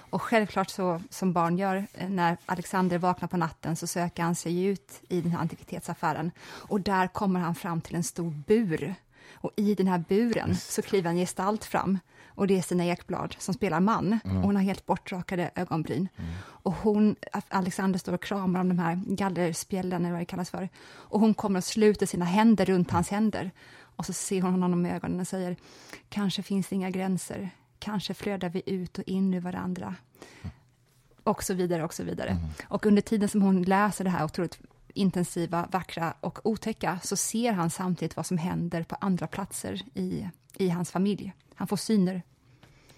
Och 0.09 0.21
självklart 0.21 0.69
så, 0.69 1.01
som 1.09 1.33
barn 1.33 1.57
gör, 1.57 1.87
eh, 1.93 2.09
när 2.09 2.37
Alexander 2.45 2.97
vaknar 2.97 3.27
på 3.27 3.37
natten 3.37 3.75
så 3.75 3.87
söker 3.87 4.23
han 4.23 4.35
sig 4.35 4.63
ut 4.63 5.01
i 5.09 5.21
den 5.21 5.31
här 5.31 5.39
antikvitetsaffären. 5.39 6.31
Och 6.45 6.81
där 6.81 7.07
kommer 7.07 7.39
han 7.39 7.55
fram 7.55 7.81
till 7.81 7.95
en 7.95 8.03
stor 8.03 8.31
bur. 8.47 8.95
Och 9.35 9.51
i 9.55 9.75
den 9.75 9.87
här 9.87 10.03
buren 10.09 10.55
så 10.55 10.81
kliver 10.81 11.09
en 11.09 11.17
gestalt 11.17 11.65
fram. 11.65 11.99
Och 12.27 12.47
det 12.47 12.57
är 12.57 12.61
Stina 12.61 12.85
Ekblad 12.85 13.35
som 13.39 13.53
spelar 13.53 13.79
man. 13.79 14.19
Och 14.23 14.29
hon 14.29 14.55
har 14.55 14.63
helt 14.63 14.85
bortrakade 14.85 15.51
ögonbryn. 15.55 16.07
Och 16.43 16.73
hon, 16.73 17.15
Alexander 17.49 17.99
står 17.99 18.13
och 18.13 18.23
kramar 18.23 18.59
om 18.59 18.69
de 18.69 18.79
här 18.79 19.01
gallerspjällen, 19.05 20.01
eller 20.05 20.11
vad 20.11 20.21
det 20.21 20.25
kallas 20.25 20.49
för. 20.49 20.69
Och 20.85 21.19
hon 21.19 21.33
kommer 21.33 21.57
och 21.57 21.63
sluter 21.63 22.05
sina 22.05 22.25
händer 22.25 22.65
runt 22.65 22.91
hans 22.91 23.09
händer. 23.09 23.51
Och 23.95 24.05
så 24.05 24.13
ser 24.13 24.41
hon 24.41 24.61
honom 24.61 24.85
i 24.85 24.91
ögonen 24.91 25.19
och 25.19 25.27
säger, 25.27 25.55
kanske 26.09 26.43
finns 26.43 26.67
det 26.67 26.75
inga 26.75 26.89
gränser. 26.89 27.49
Kanske 27.79 28.13
flödar 28.13 28.49
vi 28.49 28.63
ut 28.65 28.97
och 28.97 29.03
in 29.03 29.33
ur 29.33 29.39
varandra. 29.39 29.95
Och 31.23 31.43
så 31.43 31.53
vidare, 31.53 31.83
och 31.83 31.93
så 31.93 32.03
vidare. 32.03 32.37
Och 32.67 32.85
under 32.85 33.01
tiden 33.01 33.29
som 33.29 33.41
hon 33.41 33.63
läser 33.63 34.03
det 34.03 34.09
här 34.09 34.25
otroligt 34.25 34.59
intensiva, 34.95 35.67
vackra 35.71 36.13
och 36.21 36.39
otäcka, 36.43 36.99
så 37.03 37.15
ser 37.15 37.51
han 37.51 37.69
samtidigt 37.69 38.15
vad 38.15 38.25
som 38.25 38.37
händer 38.37 38.83
på 38.83 38.95
andra 39.01 39.27
platser 39.27 39.81
i, 39.93 40.29
i 40.57 40.69
hans 40.69 40.91
familj. 40.91 41.33
Han 41.55 41.67
får 41.67 41.77
syner. 41.77 42.21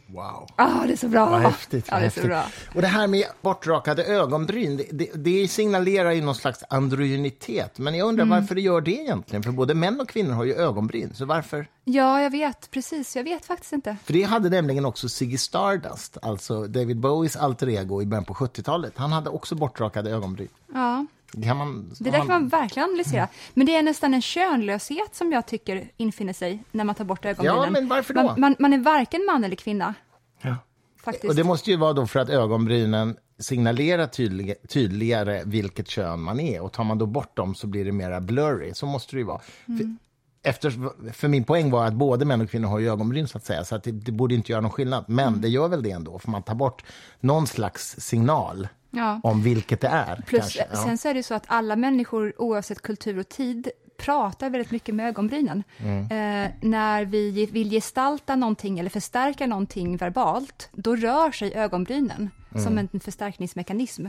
Wow. 0.09 0.47
Ah, 0.55 0.85
det 0.87 0.93
är 0.93 0.97
så 0.97 1.07
bra! 1.07 1.29
Vad 1.29 1.41
häftigt. 1.41 1.85
Ja, 1.87 1.93
vad 1.95 2.01
det 2.01 2.05
är 2.05 2.09
så 2.09 2.15
häftigt. 2.21 2.29
bra. 2.29 2.45
Och 2.75 2.81
det 2.81 2.87
här 2.87 3.07
med 3.07 3.23
bortrakade 3.41 4.03
ögonbryn, 4.05 4.77
det, 4.77 4.83
det, 4.91 5.11
det 5.15 5.47
signalerar 5.47 6.11
ju 6.11 6.21
någon 6.21 6.35
slags 6.35 6.63
androgynitet. 6.69 7.77
Men 7.79 7.95
jag 7.95 8.07
undrar 8.07 8.25
Mm. 8.25 8.41
varför 8.41 8.55
det 8.55 8.61
gör 8.61 8.81
det 8.81 8.91
egentligen? 8.91 9.43
För 9.43 9.51
både 9.51 9.73
män 9.75 9.99
och 10.01 10.09
kvinnor 10.09 10.31
har 10.33 10.43
ju 10.43 10.53
ögonbryn. 10.53 11.13
Så 11.13 11.25
varför? 11.25 11.67
Ja, 11.83 12.21
jag 12.21 12.29
vet. 12.31 12.71
Precis. 12.71 13.15
Jag 13.15 13.23
vet 13.23 13.45
faktiskt 13.45 13.73
inte. 13.73 13.97
För 14.03 14.13
det 14.13 14.23
hade 14.23 14.49
nämligen 14.49 14.85
också 14.85 15.09
Ziggy 15.09 15.37
Stardust, 15.37 16.17
alltså 16.21 16.67
David 16.67 16.99
Bowies 16.99 17.35
alter 17.35 17.69
ego 17.69 18.01
i 18.01 18.05
början 18.05 18.25
på 18.25 18.33
70-talet. 18.33 18.93
Han 18.95 19.11
hade 19.11 19.29
också 19.29 19.55
bortrakade 19.55 20.09
ögonbryn. 20.11 20.49
Ja, 20.73 21.05
Det 21.31 21.53
man... 21.53 21.93
det 21.99 22.09
där 22.09 22.17
kan 22.17 22.27
man 22.27 22.47
verkligen 22.47 22.89
analysera. 22.89 23.27
Men 23.53 23.65
det 23.65 23.75
är 23.75 23.83
nästan 23.83 24.13
en 24.13 24.21
könlöshet 24.21 25.15
som 25.15 25.31
jag 25.31 25.45
tycker 25.45 25.91
infinner 25.97 26.33
sig 26.33 26.63
när 26.71 26.83
man 26.83 26.95
tar 26.95 27.05
bort 27.05 27.25
ögonbrynen. 27.25 27.63
Ja, 27.63 27.69
men 27.69 27.87
varför 27.87 28.13
då? 28.13 28.23
Man, 28.23 28.39
man, 28.41 28.55
man 28.59 28.73
är 28.73 28.77
varken 28.77 29.25
man 29.25 29.43
eller 29.43 29.55
kvinna, 29.55 29.93
Ja. 30.41 30.55
faktiskt. 31.03 31.29
Och 31.29 31.35
det 31.35 31.43
måste 31.43 31.71
ju 31.71 31.77
vara 31.77 31.93
då 31.93 32.07
för 32.07 32.19
att 32.19 32.29
ögonbrynen 32.29 33.17
signalerar 33.39 34.07
tydlig, 34.07 34.53
tydligare 34.69 35.41
vilket 35.45 35.87
kön 35.87 36.21
man 36.21 36.39
är. 36.39 36.61
Och 36.61 36.71
tar 36.73 36.83
man 36.83 36.97
då 36.97 37.05
bort 37.05 37.37
dem 37.37 37.55
så 37.55 37.67
blir 37.67 37.85
det 37.85 37.91
mera 37.91 38.21
blurry. 38.21 38.73
Så 38.73 38.85
måste 38.85 39.15
det 39.15 39.19
ju 39.19 39.25
vara. 39.25 39.41
Mm. 39.67 39.97
För, 40.43 40.49
efter, 40.49 40.73
för 41.13 41.27
min 41.27 41.43
poäng 41.43 41.71
var 41.71 41.85
att 41.85 41.93
både 41.93 42.25
män 42.25 42.41
och 42.41 42.49
kvinnor 42.49 42.67
har 42.67 42.79
ju 42.79 42.89
ögonbryn 42.91 43.27
så 43.27 43.37
att 43.37 43.45
säga. 43.45 43.65
Så 43.65 43.75
att 43.75 43.83
det, 43.83 43.91
det 43.91 44.11
borde 44.11 44.35
inte 44.35 44.51
göra 44.51 44.61
någon 44.61 44.71
skillnad. 44.71 45.05
Men 45.07 45.27
Mm. 45.27 45.41
det 45.41 45.47
gör 45.49 45.67
väl 45.67 45.83
det 45.83 45.91
ändå. 45.91 46.19
För 46.19 46.31
man 46.31 46.43
tar 46.43 46.55
bort 46.55 46.83
någon 47.19 47.47
slags 47.47 47.95
signal 47.99 48.67
Ja. 48.91 49.19
om 49.23 49.41
vilket 49.41 49.81
det 49.81 49.87
är. 49.87 50.23
Plus. 50.27 50.55
Ja. 50.55 50.83
sen 50.83 50.97
så 50.97 51.07
är 51.09 51.13
det 51.13 51.23
så 51.23 51.33
att 51.33 51.43
alla 51.47 51.75
människor, 51.75 52.33
oavsett 52.41 52.81
kultur 52.81 53.17
och 53.19 53.29
tid, 53.29 53.69
pratar 53.97 54.49
väldigt 54.49 54.71
mycket 54.71 54.95
med 54.95 55.07
ögonbrynen. 55.07 55.63
Mm. 55.77 56.03
Eh, 56.45 56.51
när 56.61 57.05
vi 57.05 57.45
vill 57.45 57.69
gestalta 57.69 58.35
någonting 58.35 58.79
eller 58.79 58.89
förstärka 58.89 59.47
någonting 59.47 59.97
verbalt, 59.97 60.69
då 60.71 60.95
rör 60.95 61.31
sig 61.31 61.53
ögonbrynen 61.53 62.29
Mm. 62.51 62.63
som 62.63 62.77
en 62.77 62.99
förstärkningsmekanism. 62.99 64.05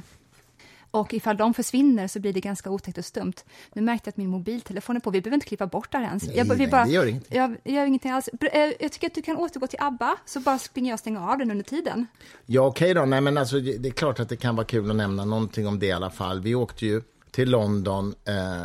Och 0.91 1.15
ifall 1.15 1.37
de 1.37 1.55
försvinner 1.55 2.09
så 2.09 2.21
blir 2.21 2.33
det 2.33 2.41
ganska 2.41 2.71
otäckt 2.71 2.99
och 2.99 3.05
stumt. 3.05 3.33
Nu 3.73 3.83
märkte 3.83 4.09
jag 4.09 4.13
att 4.13 4.17
min 4.17 4.31
mobiltelefon 4.31 4.97
är 4.97 5.01
på, 5.01 5.11
vi 5.11 5.21
behöver 5.21 5.35
inte 5.35 5.47
klippa 5.47 5.67
bort 5.67 5.93
det 5.93 5.99
här 5.99 6.05
ens. 6.05 6.27
Nej, 6.27 6.37
jag, 6.37 6.45
vi 6.45 6.67
nej, 6.67 6.85
det 6.87 6.93
gör 6.93 7.07
ingenting. 7.07 7.39
Jag, 7.39 7.57
jag 7.63 7.75
gör 7.75 7.87
ingenting 7.87 8.11
alls. 8.11 8.29
Eh, 8.29 8.73
Jag 8.81 8.93
tycker 8.93 9.07
att 9.07 9.15
du 9.15 9.23
kan 9.23 9.37
återgå 9.37 9.67
till 9.67 9.79
ABBA, 9.83 10.17
så 10.27 10.41
bara 10.41 10.59
springer 10.59 10.91
jag 10.91 10.95
och 10.97 11.01
stänger 11.01 11.21
av 11.33 11.39
den 11.39 11.51
under 11.51 11.65
tiden. 11.65 12.07
Ja, 12.47 12.63
okej 12.67 12.95
då. 12.95 13.05
Nej, 13.05 13.21
men 13.21 13.39
alltså, 13.39 13.61
det 13.61 13.89
är 13.89 13.93
klart 13.93 14.21
att 14.21 14.29
det 14.29 14.37
kan 14.37 14.57
vara 14.57 14.67
kul 14.67 14.91
att 14.91 14.97
nämna 14.97 15.25
någonting 15.25 15.67
om 15.67 15.79
det 15.79 15.87
i 15.87 15.93
alla 15.93 16.11
fall. 16.11 16.41
Vi 16.41 16.55
åkte 16.55 16.87
ju 16.87 17.03
till 17.31 17.51
London 17.51 18.15
eh, 18.25 18.61
eh, 18.61 18.65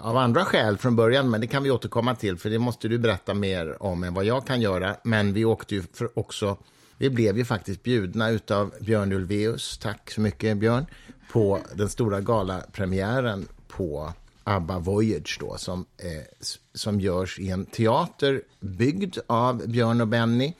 av 0.00 0.16
andra 0.16 0.44
skäl 0.44 0.78
från 0.78 0.96
början, 0.96 1.30
men 1.30 1.40
det 1.40 1.46
kan 1.46 1.62
vi 1.62 1.70
återkomma 1.70 2.14
till, 2.14 2.36
för 2.36 2.50
det 2.50 2.58
måste 2.58 2.88
du 2.88 2.98
berätta 2.98 3.34
mer 3.34 3.82
om 3.82 4.04
än 4.04 4.14
vad 4.14 4.24
jag 4.24 4.46
kan 4.46 4.60
göra. 4.60 4.96
Men 5.04 5.32
vi 5.32 5.44
åkte 5.44 5.74
ju 5.74 5.82
också, 6.14 6.56
vi 6.96 7.10
blev 7.10 7.38
ju 7.38 7.44
faktiskt 7.44 7.82
bjudna 7.82 8.30
utav 8.30 8.74
Björn 8.80 9.12
Ulvaeus, 9.12 9.78
tack 9.78 10.10
så 10.10 10.20
mycket 10.20 10.56
Björn, 10.56 10.86
på 11.34 11.58
den 11.74 11.88
stora 11.88 12.20
galapremiären 12.20 13.48
på 13.68 14.12
ABBA 14.44 14.78
Voyage 14.78 15.36
då, 15.40 15.56
som, 15.56 15.86
eh, 15.96 16.46
som 16.74 17.00
görs 17.00 17.38
i 17.38 17.50
en 17.50 17.66
teater 17.66 18.42
byggd 18.60 19.18
av 19.26 19.68
Björn 19.68 20.00
och 20.00 20.08
Benny 20.08 20.54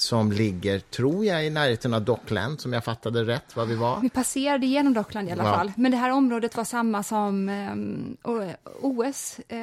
som 0.00 0.32
ligger, 0.32 0.78
tror 0.78 1.24
jag, 1.24 1.46
i 1.46 1.50
närheten 1.50 1.94
av 1.94 2.02
Dockland, 2.02 2.60
som 2.60 2.72
jag 2.72 2.84
fattade 2.84 3.24
rätt 3.24 3.56
vad 3.56 3.68
vi 3.68 3.74
var. 3.74 4.00
Vi 4.00 4.08
passerade 4.10 4.66
igenom 4.66 4.94
Dockland 4.94 5.28
i 5.28 5.32
alla 5.32 5.44
Ja. 5.44 5.54
fall. 5.56 5.72
Men 5.76 5.90
det 5.90 5.96
här 5.96 6.10
området 6.10 6.56
var 6.56 6.64
samma 6.64 7.02
som 7.02 7.48
O- 8.24 8.52
OS. 8.80 9.38
Eh, 9.48 9.56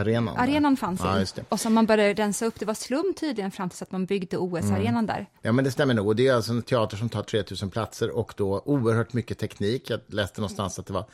Arenan. 0.00 0.34
där. 0.34 0.42
arenan 0.42 0.76
fanns 0.76 1.00
ja, 1.04 1.20
i. 1.20 1.24
Och 1.48 1.60
som 1.60 1.74
man 1.74 1.86
började 1.86 2.22
rensa 2.22 2.46
upp. 2.46 2.54
Det 2.58 2.64
var 2.66 2.74
slum 2.74 3.14
tydligen 3.20 3.50
fram 3.50 3.68
tills 3.70 3.82
att 3.82 3.92
man 3.92 4.06
byggde 4.06 4.36
OS-arenan 4.38 5.06
där. 5.06 5.26
Ja, 5.42 5.52
men 5.52 5.64
det 5.64 5.70
stämmer 5.70 5.94
nog. 5.94 6.06
Och 6.06 6.16
det 6.16 6.26
är 6.28 6.34
alltså 6.34 6.52
en 6.52 6.62
teater 6.62 6.96
som 6.96 7.08
tar 7.08 7.22
3000 7.22 7.70
platser 7.70 8.10
och 8.10 8.34
då 8.36 8.62
oerhört 8.64 9.12
mycket 9.12 9.38
teknik. 9.38 9.90
Jag 9.90 10.00
läste 10.06 10.40
någonstans 10.40 10.78
att 10.78 10.86
det 10.86 10.92
var 10.92 11.04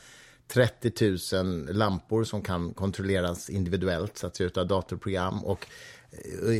30 0.47 1.43
000 1.43 1.67
lampor 1.75 2.23
som 2.23 2.41
kan 2.41 2.73
kontrolleras 2.73 3.49
individuellt, 3.49 4.17
så 4.17 4.27
att 4.27 4.35
säga, 4.35 4.47
utav 4.47 4.67
datorprogram. 4.67 5.43
Och 5.45 5.61
eh, 5.61 5.67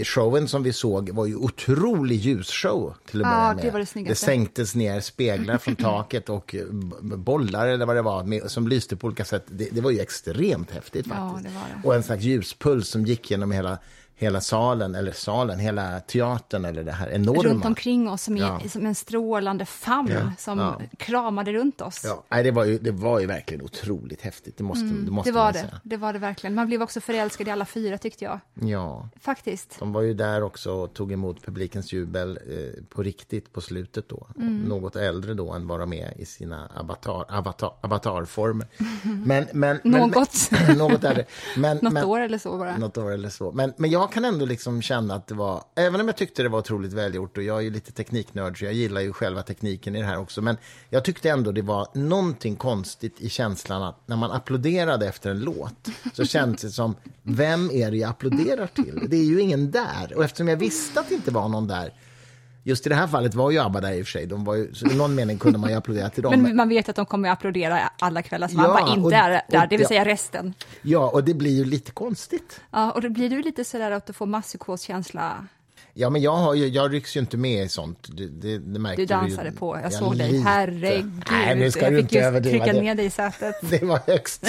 showen 0.04 0.48
som 0.48 0.64
vi 0.64 0.74
såg 0.74 1.10
var 1.10 1.26
ju 1.26 1.36
otrolig 1.36 2.16
ljusshow 2.16 2.94
till 3.10 3.26
att 3.26 3.32
Ja, 3.32 3.38
börja 3.40 3.54
det 3.56 3.64
med. 3.64 3.74
var 3.74 3.80
det 3.80 3.86
snyggaste. 3.86 4.26
sänktes 4.26 4.76
ner 4.76 5.00
speglar 5.02 5.58
från 5.58 5.76
taket 5.86 6.30
och 6.30 6.56
eh, 6.56 6.66
bollar 7.02 7.68
eller 7.68 7.86
vad 7.86 7.96
det 7.96 8.02
var 8.02 8.24
med, 8.24 8.52
som 8.52 8.68
lyste 8.68 8.96
på 8.96 9.08
olika 9.08 9.26
sätt. 9.26 9.44
Det, 9.48 9.68
det 9.72 9.82
var 9.82 9.92
ju 9.92 10.00
extremt 10.00 10.72
häftigt 10.72 11.06
Ja, 11.10 11.30
faktiskt. 11.34 11.54
det 11.56 11.60
var 11.60 11.82
det. 11.82 11.88
Och 11.88 11.96
en 11.96 12.04
slags 12.04 12.24
ljuspuls 12.24 12.90
som 12.90 13.06
gick 13.06 13.32
genom 13.32 13.52
hela, 13.52 13.78
hela 14.20 14.42
salen, 14.42 14.96
eller 14.96 15.12
salen, 15.12 15.60
hela 15.60 16.00
teatern 16.00 16.66
eller 16.66 16.84
det 16.84 16.92
här 16.92 17.10
enorma. 17.10 17.44
Runt 17.44 17.66
omkring 17.66 18.10
oss 18.10 18.24
som, 18.24 18.38
i, 18.38 18.40
Ja. 18.40 18.62
som 18.70 18.86
en 18.86 18.96
strålande 18.96 19.66
famn 19.66 20.12
Ja, 20.12 20.32
som 20.38 20.60
ja. 20.60 20.82
kramade 20.98 21.54
runt 21.54 21.82
oss. 21.82 22.02
Ja, 22.06 22.24
nej, 22.30 22.44
det, 22.44 22.52
var 22.52 22.66
ju, 22.66 22.80
det 22.80 22.92
var 22.92 23.20
ju 23.20 23.26
verkligen 23.26 23.64
otroligt 23.64 24.22
häftigt, 24.22 24.58
det 24.58 24.64
måste, 24.64 24.86
det 24.86 25.12
måste 25.12 25.30
Mm, 25.30 25.36
det 25.36 25.40
var 25.40 25.44
man 25.44 25.54
det. 25.54 25.80
Det 25.84 25.98
var 25.98 26.14
det 26.14 26.20
verkligen. 26.20 26.56
Man 26.56 26.68
blev 26.68 26.82
också 26.82 27.02
förälskad 27.02 27.48
i 27.48 27.52
alla 27.52 27.66
fyra 27.66 27.98
tyckte 27.98 28.26
jag. 28.26 28.40
Ja, 28.54 29.10
Faktiskt. 29.20 29.76
de 29.80 29.94
var 29.94 30.02
ju 30.02 30.14
där 30.14 30.44
också 30.44 30.72
och 30.72 30.94
tog 30.94 31.12
emot 31.12 31.46
publikens 31.46 31.94
jubel 31.94 32.40
eh, 32.50 32.84
på 32.90 33.04
riktigt 33.04 33.54
på 33.54 33.62
slutet 33.62 34.10
då. 34.10 34.28
Mm. 34.38 34.62
Något 34.62 34.96
äldre 34.96 35.34
då 35.34 35.52
än 35.52 35.68
vad 35.68 35.80
de 35.80 35.94
är 35.94 36.22
i 36.22 36.26
sina 36.26 36.72
avatar, 36.76 37.26
avatar, 37.30 37.72
avatarformer. 37.82 38.68
Men, 39.04 39.46
men, 39.54 39.80
men, 39.84 39.92
Något. 40.12 40.50
Men, 40.52 40.78
något 40.78 41.04
äldre. 41.04 41.26
Men, 41.58 41.78
Något 41.78 41.94
men, 41.94 42.06
år 42.06 42.20
eller 42.20 42.38
så 42.38 42.58
bara. 42.58 42.78
Något 42.78 42.98
år 42.98 43.12
eller 43.12 43.30
så. 43.30 43.52
Men, 43.52 43.74
men 43.78 43.90
jag 43.90 44.07
jag 44.08 44.14
kan 44.14 44.26
ändå 44.26 44.46
liksom 44.46 44.82
känna 44.82 45.16
att 45.16 45.28
det 45.28 45.36
var, 45.36 45.64
även 45.76 46.02
om 46.02 46.08
jag 46.08 46.18
tyckte 46.18 46.44
det 46.44 46.50
var 46.50 46.60
otroligt 46.60 46.94
välgjort 46.94 47.38
och 47.38 47.44
jag 47.44 47.58
är 47.58 47.62
ju 47.62 47.70
lite 47.70 47.92
tekniknörd 47.92 48.60
så 48.60 48.66
jag 48.66 48.74
gillar 48.74 49.02
ju 49.02 49.14
själva 49.14 49.44
tekniken 49.44 49.96
i 49.96 50.00
det 50.00 50.06
här 50.06 50.18
också. 50.20 50.42
Men 50.42 50.58
jag 50.90 51.04
tyckte 51.06 51.30
ändå 51.30 51.52
det 51.52 51.62
var 51.62 51.88
någonting 51.94 52.56
konstigt 52.56 53.22
i 53.22 53.30
känslan 53.30 53.84
att 53.84 54.08
när 54.08 54.16
man 54.16 54.32
applåderade 54.32 55.08
efter 55.08 55.30
en 55.30 55.40
låt 55.40 55.88
så 56.14 56.26
kändes 56.26 56.62
det 56.62 56.70
som, 56.70 56.96
vem 57.24 57.72
är 57.72 57.92
det 57.92 57.98
jag 57.98 58.10
applåderar 58.10 58.68
till? 58.68 59.08
Det 59.10 59.18
är 59.18 59.26
ju 59.26 59.42
ingen 59.42 59.72
där. 59.72 60.14
Och 60.16 60.24
eftersom 60.24 60.48
jag 60.48 60.58
visste 60.58 61.00
att 61.00 61.10
det 61.10 61.16
inte 61.16 61.32
var 61.32 61.50
någon 61.50 61.68
där 61.68 61.94
Just 62.68 62.86
i 62.86 62.90
det 62.90 62.96
här 62.96 63.08
fallet 63.08 63.34
var 63.36 63.52
ju 63.52 63.60
ABBA 63.60 63.82
där 63.82 63.92
i 63.94 64.02
och 64.02 64.06
för 64.06 64.12
sig. 64.12 64.26
De 64.26 64.44
var 64.44 64.56
ju, 64.56 64.74
så 64.74 64.88
i 64.88 64.96
någon 64.96 65.16
mening 65.16 65.38
kunde 65.38 65.58
man 65.60 65.70
ju 65.70 65.76
applådera 65.76 66.10
till 66.10 66.24
dem. 66.24 66.42
Men 66.42 66.56
man 66.56 66.70
vet 66.70 66.90
att 66.90 66.96
de 66.96 67.06
kommer 67.06 67.30
att 67.30 67.38
applådera 67.38 67.80
alla 68.00 68.22
kvällar 68.22 68.48
som 68.48 68.58
Ja, 68.58 68.64
man 68.68 68.72
bara 68.74 68.84
och- 68.92 68.98
inte 68.98 69.16
är 69.16 69.30
där, 69.50 69.64
och- 69.64 69.70
det 69.70 69.78
vill 69.78 69.88
säga 69.88 70.06
resten. 70.06 70.54
Ja, 70.82 71.10
och 71.10 71.24
det 71.24 71.34
blir 71.34 71.52
ju 71.58 71.66
lite 71.66 71.92
konstigt. 71.92 72.62
Ja, 72.72 72.92
och 72.92 73.02
då 73.02 73.10
blir 73.10 73.30
du 73.30 73.42
lite 73.42 73.64
sådär 73.66 73.92
att 73.92 74.06
du 74.06 74.14
får 74.14 74.26
masspsykoskänsla. 74.26 75.48
Ja, 76.00 76.10
men 76.10 76.22
jag, 76.22 76.36
har 76.36 76.54
ju, 76.54 76.68
jag 76.68 76.94
rycks 76.94 77.16
ju 77.16 77.20
inte 77.20 77.38
med 77.38 77.66
i 77.66 77.70
sånt. 77.70 78.08
Det, 78.18 78.28
det, 78.28 78.58
det 78.58 78.80
märkte 78.80 79.02
Du 79.02 79.06
dansade 79.06 79.50
ju. 79.50 79.56
på, 79.56 79.80
jag 79.84 79.94
såg 79.94 80.18
dig. 80.18 80.32
lite. 80.32 80.44
Herregud. 80.50 81.24
Nej, 81.32 81.56
nu 81.56 81.72
ska 81.72 81.82
jag 81.82 81.92
du 81.94 81.98
fick 81.98 82.04
inte 82.14 82.20
överdriva. 82.26 82.66
trycka 82.66 82.78
Det, 82.78 82.82
ner 82.84 82.96
dig 82.96 83.06
i 83.06 83.10
sätet. 83.10 83.56
det 83.70 83.84
var 83.84 84.00
högst 84.08 84.44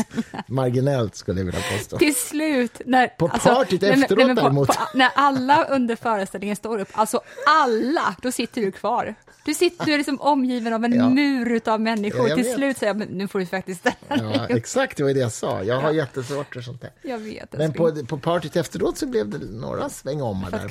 marginellt, 0.47 1.15
skulle 1.15 1.41
jag 1.41 1.45
vilja 1.45 1.61
påstå. 1.79 1.99
Till 1.99 2.15
slut, 2.17 2.81
när, 2.87 3.07
På 3.09 3.29
partyt 3.29 3.81
nej, 3.81 3.91
efteråt 3.91 4.27
nej, 4.27 4.37
på- 4.37 4.43
däremot. 4.43 4.69
På, 4.69 4.75
när 4.95 5.11
alla 5.15 5.65
under 5.65 5.97
föreställningen 5.97 6.57
står 6.57 6.79
upp, 6.79 6.89
alltså 6.93 7.21
alla, 7.63 8.17
då 8.23 8.33
sitter 8.33 8.61
du 8.61 8.73
kvar. 8.73 9.15
Du, 9.45 9.55
sitter, 9.55 9.85
du 9.87 9.93
är 9.93 9.97
liksom 9.99 10.21
omgiven 10.21 10.73
av 10.73 10.85
en 10.85 10.93
Ja. 10.95 11.09
mur 11.11 11.61
av 11.67 11.81
människor. 11.81 12.29
Ja, 12.29 12.35
Till 12.35 12.45
vet. 12.45 12.55
slut 12.55 12.79
säger 12.79 12.91
jag, 12.91 12.97
men 12.99 13.09
nu 13.09 13.29
får 13.29 13.39
du 13.39 13.47
faktiskt 13.47 13.81
ställa 13.81 13.97
Ja, 14.09 14.47
dig 14.47 14.57
exakt, 14.57 14.97
det 14.97 15.03
var 15.03 15.15
det 15.15 15.21
jag 15.21 15.33
sa. 15.33 15.63
Jag 15.63 15.81
har 15.81 15.93
jättesvårt 15.93 16.55
för 16.55 16.61
sånt 16.61 16.81
där. 16.81 16.91
Jag 17.03 17.19
vet. 17.19 17.53
Men 17.59 17.73
på, 17.73 18.05
på 18.07 18.19
partyt 18.19 18.57
efteråt 18.57 18.99
så 18.99 19.07
blev 19.07 19.29
det 19.29 19.39
några 19.39 19.89
svängomar 19.89 20.51
För 20.51 20.59
där. 20.59 20.65
att 20.65 20.71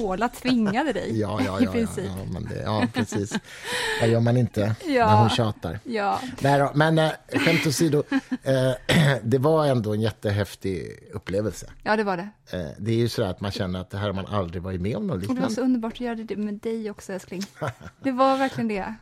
Carola 0.00 0.28
tvingade 0.28 0.92
dig, 1.00 1.20
Ja, 1.20 1.40
ja, 1.46 1.60
i 1.60 1.64
ja, 1.64 1.66
ja, 1.66 1.72
princip. 1.72 2.04
ja, 2.04 2.24
men 2.32 2.44
det, 2.44 2.62
ja, 2.62 2.86
precis. 2.92 3.34
Vad 4.00 4.10
gör 4.10 4.20
man 4.20 4.36
inte 4.36 4.74
Ja. 4.86 5.06
när 5.06 5.16
hon 5.20 5.30
tjatar? 5.30 5.78
Ja. 5.84 6.20
Nej 6.40 6.68
men 6.74 6.98
äh, 6.98 7.10
skämt 7.32 7.66
åsido, 7.66 8.02
eh, 8.42 8.72
det 9.22 9.38
var 9.38 9.66
ändå 9.66 9.94
en 9.94 10.00
jättehäftig 10.00 10.98
upplevelse. 11.12 11.66
ja, 11.82 11.96
det 11.96 12.04
var 12.04 12.16
det. 12.16 12.28
Eh, 12.58 12.66
det 12.78 12.90
är 12.92 12.96
ju 12.96 13.08
så 13.08 13.22
att 13.22 13.40
man 13.40 13.50
känner 13.50 13.80
att 13.80 13.90
det 13.90 13.98
här 13.98 14.06
har 14.06 14.12
man 14.14 14.26
aldrig 14.26 14.62
varit 14.62 14.80
med 14.80 14.96
om 14.96 15.06
något 15.06 15.14
Och 15.14 15.20
det 15.20 15.26
var 15.26 15.34
liknande. 15.34 15.54
så 15.54 15.60
underbart 15.60 15.92
att 15.92 16.00
göra 16.00 16.14
det 16.14 16.36
med 16.36 16.54
dig 16.54 16.90
också, 16.90 17.12
älskling. 17.12 17.42
Det 18.02 18.10
var 18.12 18.36
verkligen 18.36 18.68
det. 18.68 18.74
Ja. 18.74 18.94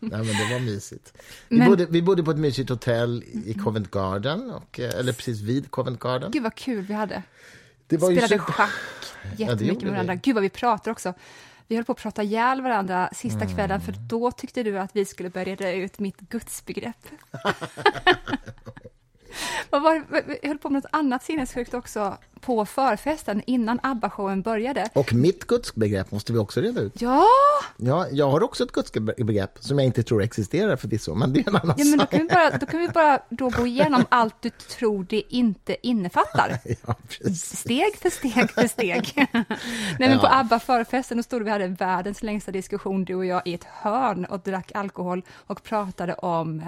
Nej, 0.00 0.18
men 0.18 0.26
det 0.26 0.48
var 0.52 0.60
mysigt. 0.60 1.12
Vi, 1.48 1.58
Men- 1.58 1.68
bodde, 1.68 1.86
vi 1.86 2.02
bodde 2.02 2.22
på 2.22 2.30
ett 2.30 2.36
mysigt 2.38 2.70
hotell 2.70 3.24
i 3.46 3.54
Covent 3.54 3.90
Garden, 3.90 4.50
och, 4.50 4.80
eller 4.80 5.12
precis 5.12 5.40
vid 5.40 5.70
Covent 5.70 5.98
Garden. 6.00 6.30
Gud 6.30 6.42
vad 6.42 6.54
kul 6.54 6.84
vi 6.84 6.94
hade. 6.94 7.22
Det 7.86 7.96
var 7.96 8.10
ju 8.10 8.16
Spelade 8.16 8.34
super- 8.42 8.52
schack 8.52 8.70
gjorde 9.38 9.52
jättemycket 9.52 9.82
vi. 9.82 9.84
med 9.86 9.92
varandra. 9.92 10.14
Gud 10.14 10.34
vad 10.34 10.42
vi 10.42 10.50
pratar 10.50 10.90
också. 10.90 11.14
Vi 11.68 11.74
höll 11.76 11.84
på 11.84 11.92
att 11.92 11.98
prata 11.98 12.22
ihjäl 12.22 12.60
varandra 12.62 13.08
sista 13.12 13.40
Mm. 13.44 13.54
kvällen, 13.54 13.80
för 13.80 13.92
då 13.92 14.30
tyckte 14.32 14.62
du 14.62 14.78
att 14.78 14.96
vi 14.96 15.04
skulle 15.04 15.30
börja 15.30 15.44
reda 15.44 15.72
ut 15.72 15.98
mitt 15.98 16.20
gudsbegrepp. 16.20 17.06
Var, 19.70 19.94
det- 20.12 20.38
jag 20.42 20.48
höll 20.48 20.58
på 20.58 20.70
med 20.70 20.82
något 20.82 20.90
annat 20.92 21.22
sinnessjukt 21.24 21.74
också 21.74 22.16
på 22.40 22.66
förfesten 22.66 23.42
innan 23.46 23.80
ABBA-showen 23.82 24.42
började. 24.42 24.88
Och 24.94 25.12
mitt 25.12 25.44
gudsbegrepp 25.46 26.10
måste 26.10 26.32
vi 26.32 26.38
också 26.38 26.60
reda 26.60 26.80
ut. 26.80 27.00
Ja, 27.02 27.24
Ja, 27.76 28.06
jag 28.10 28.30
har 28.30 28.42
också 28.42 28.64
ett 28.64 28.72
gudsbegrepp 28.72 29.58
som 29.60 29.78
jag 29.78 29.86
inte 29.86 30.02
tror 30.02 30.22
existerar 30.22 30.76
förvisso, 30.76 31.14
men 31.14 31.32
det 31.32 31.40
är 31.40 31.48
en 31.48 31.56
annan 31.56 31.74
ja 31.78 31.84
men 31.84 31.98
då 31.98 32.06
kan, 32.06 32.20
vi 32.20 32.26
bara, 32.28 32.50
då 32.58 32.66
kan 32.66 32.80
vi 32.80 32.88
bara 32.88 33.18
då 33.30 33.48
gå 33.48 33.66
igenom 33.66 34.04
allt 34.08 34.42
du 34.42 34.50
tror 34.50 35.06
det 35.08 35.22
inte 35.34 35.76
innefattar. 35.86 36.58
Ja, 36.86 36.94
precis. 37.08 37.56
Steg 37.58 37.96
för 37.96 38.10
steg 38.10 38.50
för 38.50 38.66
steg. 38.68 39.12
Nej, 39.98 40.08
men 40.08 40.18
på 40.18 40.26
Ja. 40.26 40.38
ABBA 40.40 40.60
förfesten, 40.60 41.16
då 41.16 41.22
stod 41.22 41.42
vi 41.42 41.50
hade 41.50 41.66
världens 41.68 42.22
längsta 42.22 42.50
diskussion, 42.52 43.04
du 43.04 43.14
och 43.14 43.26
jag, 43.26 43.42
i 43.44 43.54
ett 43.54 43.64
hörn 43.64 44.24
och 44.24 44.40
drack 44.40 44.72
alkohol 44.74 45.22
och 45.46 45.62
pratade 45.62 46.14
om... 46.14 46.62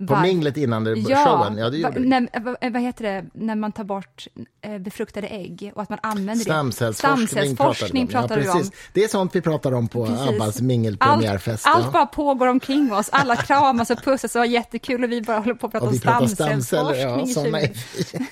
eh, 0.00 0.06
På 0.06 0.14
var- 0.14 0.22
minglet 0.22 0.56
innan 0.56 0.84
det 0.84 0.94
Ja, 0.98 1.24
showen, 1.24 1.58
ja 1.58 1.70
det 1.70 1.82
va- 1.82 1.88
gjorde 1.88 2.00
vi. 2.00 2.08
när, 2.08 2.40
vad, 2.40 2.72
vad 2.72 2.82
heter 2.82 3.04
det, 3.04 3.24
när 3.34 3.54
man 3.54 3.72
tar 3.72 3.84
bort 3.84 4.26
eh, 4.60 4.78
befruktade 4.78 5.26
ägg 5.26 5.72
och 5.74 5.82
att 5.82 5.88
man 5.88 5.98
använder 6.02 6.34
det. 6.34 6.40
Stamcellsforskning, 6.40 7.26
Stamcellsforskning 7.28 8.06
pratade 8.06 8.28
pratar 8.28 8.36
vi 8.36 8.42
du 8.42 8.50
om. 8.50 8.70
Ja. 8.72 8.78
Det 8.92 9.04
är 9.04 9.08
sånt 9.08 9.34
vi 9.34 9.40
pratar 9.40 9.72
om 9.72 9.88
på 9.88 10.06
Precis. 10.06 10.28
Abbas 10.28 10.40
Allt, 10.46 10.60
mingelpremiärfest. 10.60 11.66
allt 11.66 11.84
ja. 11.84 11.90
bara 11.90 12.06
pågår 12.06 12.46
omkring 12.46 12.92
oss, 12.92 13.08
alla 13.12 13.36
kramas 13.36 13.90
och 13.90 14.02
pussas 14.04 14.34
och 14.34 14.40
har 14.40 14.46
jättekul 14.46 15.04
och 15.04 15.12
vi 15.12 15.22
bara 15.22 15.38
håller 15.38 15.54
på 15.54 15.66
att 15.66 15.72
prata 15.72 15.86
om 15.86 15.92
vi 15.92 15.98
stamcellsforskning. 15.98 17.00
ja, 17.00 17.22
i 17.22 17.26
såna 17.34 17.60
20 17.60 17.66
är 17.66 17.70
vi. 18.18 18.26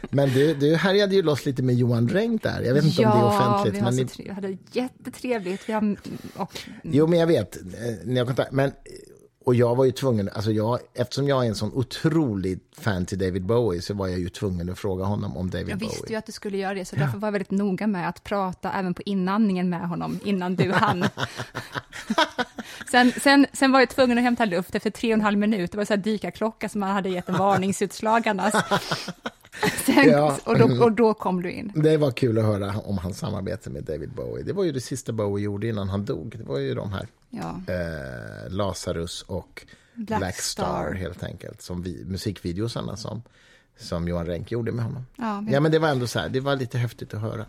Men 0.10 0.28
du, 0.28 0.54
du 0.54 0.76
härjade 0.76 1.14
ju 1.14 1.22
loss 1.22 1.46
lite 1.46 1.62
med 1.62 1.74
Johan 1.74 2.08
Renck 2.08 2.42
där. 2.42 2.62
Jag 2.62 2.74
vet 2.74 2.84
inte 2.84 3.04
om 3.06 3.10
det 3.10 3.16
är 3.18 3.24
offentligt. 3.26 3.74
vi 3.74 3.80
har 3.80 3.92
men 3.92 4.08
ni, 4.18 4.30
hade 4.30 4.56
jättetrevligt. 4.72 5.68
Vi 5.68 5.72
har, 5.72 5.96
och, 6.36 6.58
Jo, 6.82 7.06
men 7.06 7.18
jag 7.18 7.26
vet. 7.26 7.56
eh, 7.56 7.62
Ni 8.04 8.18
har 8.18 8.26
kontakt, 8.26 8.52
men, 8.52 8.72
och 9.44 9.54
jag 9.54 9.76
var 9.76 9.84
ju 9.84 9.92
tvungen, 9.92 10.28
alltså 10.32 10.52
jag, 10.52 10.78
eftersom 10.94 11.28
jag 11.28 11.44
är 11.44 11.48
en 11.48 11.54
sån 11.54 11.72
otrolig 11.74 12.60
fan 12.78 13.06
till 13.06 13.18
David 13.18 13.44
Bowie 13.46 13.82
så 13.82 13.94
var 13.94 14.08
jag 14.08 14.18
ju 14.18 14.28
tvungen 14.28 14.70
att 14.70 14.78
fråga 14.78 15.04
honom 15.04 15.36
om 15.36 15.50
David 15.50 15.68
jag 15.68 15.78
Bowie. 15.78 15.90
visste 15.90 16.12
ju 16.12 16.18
att 16.18 16.26
du 16.26 16.32
skulle 16.32 16.58
göra 16.58 16.74
det, 16.74 16.84
så 16.84 16.96
därför 16.96 17.18
var 17.18 17.28
jag 17.28 17.32
väldigt 17.32 17.50
noga 17.50 17.86
med 17.86 18.08
att 18.08 18.24
prata 18.24 18.72
även 18.72 18.94
på 18.94 19.02
inandningen 19.02 19.70
med 19.70 19.88
honom 19.88 20.20
innan 20.24 20.56
du 20.56 20.72
hann. 20.72 21.04
sen, 22.90 23.12
sen, 23.20 23.46
sen 23.52 23.72
var 23.72 23.80
jag 23.80 23.88
tvungen 23.88 24.18
att 24.18 24.24
hämta 24.24 24.44
luft 24.44 24.74
efter 24.74 24.90
tre 24.90 25.08
och 25.12 25.14
en 25.14 25.20
halv 25.20 25.38
minut. 25.38 25.72
Det 25.72 25.78
var 25.78 25.84
så 25.84 25.92
här 25.92 26.00
dykarklocka 26.02 26.68
som 26.68 26.80
man 26.80 26.90
hade 26.90 27.08
gett 27.08 27.28
en 27.28 27.38
varningsutslag 27.38 28.28
annars. 28.28 28.54
Sen, 29.86 30.08
Ja. 30.10 30.36
och, 30.44 30.58
då, 30.58 30.84
och 30.84 30.92
då 30.92 31.14
kom 31.14 31.42
du 31.42 31.50
in. 31.52 31.72
Det 31.74 31.96
var 31.96 32.10
kul 32.10 32.38
att 32.38 32.44
höra 32.44 32.74
om 32.84 32.98
hans 32.98 33.18
samarbete 33.18 33.70
med 33.70 33.84
David 33.84 34.10
Bowie. 34.14 34.44
Det 34.44 34.52
var 34.52 34.64
ju 34.64 34.72
det 34.72 34.80
sista 34.80 35.12
Bowie 35.12 35.44
gjorde 35.44 35.68
innan 35.68 35.88
han 35.88 36.04
dog. 36.04 36.34
Det 36.38 36.44
var 36.44 36.58
ju 36.58 36.74
de 36.74 36.92
här 36.92 37.06
Ja. 37.34 37.60
eh, 37.74 38.50
Lazarus 38.50 39.22
och 39.22 39.66
Black 39.94 40.18
Black, 40.18 40.36
Star, 40.36 40.64
Star. 40.64 40.94
helt 40.94 41.22
enkelt. 41.22 41.62
Som 41.62 41.82
vi, 41.82 42.04
musikvideosarna 42.04 42.96
som, 42.96 43.22
som 43.78 44.08
Johan 44.08 44.26
Renck 44.26 44.52
gjorde 44.52 44.72
med 44.72 44.84
honom. 44.84 45.06
Ja, 45.16 45.44
Ja, 45.50 45.60
men 45.60 45.72
det 45.72 45.78
var 45.78 45.88
ändå 45.88 46.06
så 46.06 46.18
här, 46.18 46.28
det 46.28 46.40
var 46.40 46.56
lite 46.56 46.78
häftigt 46.78 47.14
att 47.14 47.20
höra. 47.20 47.46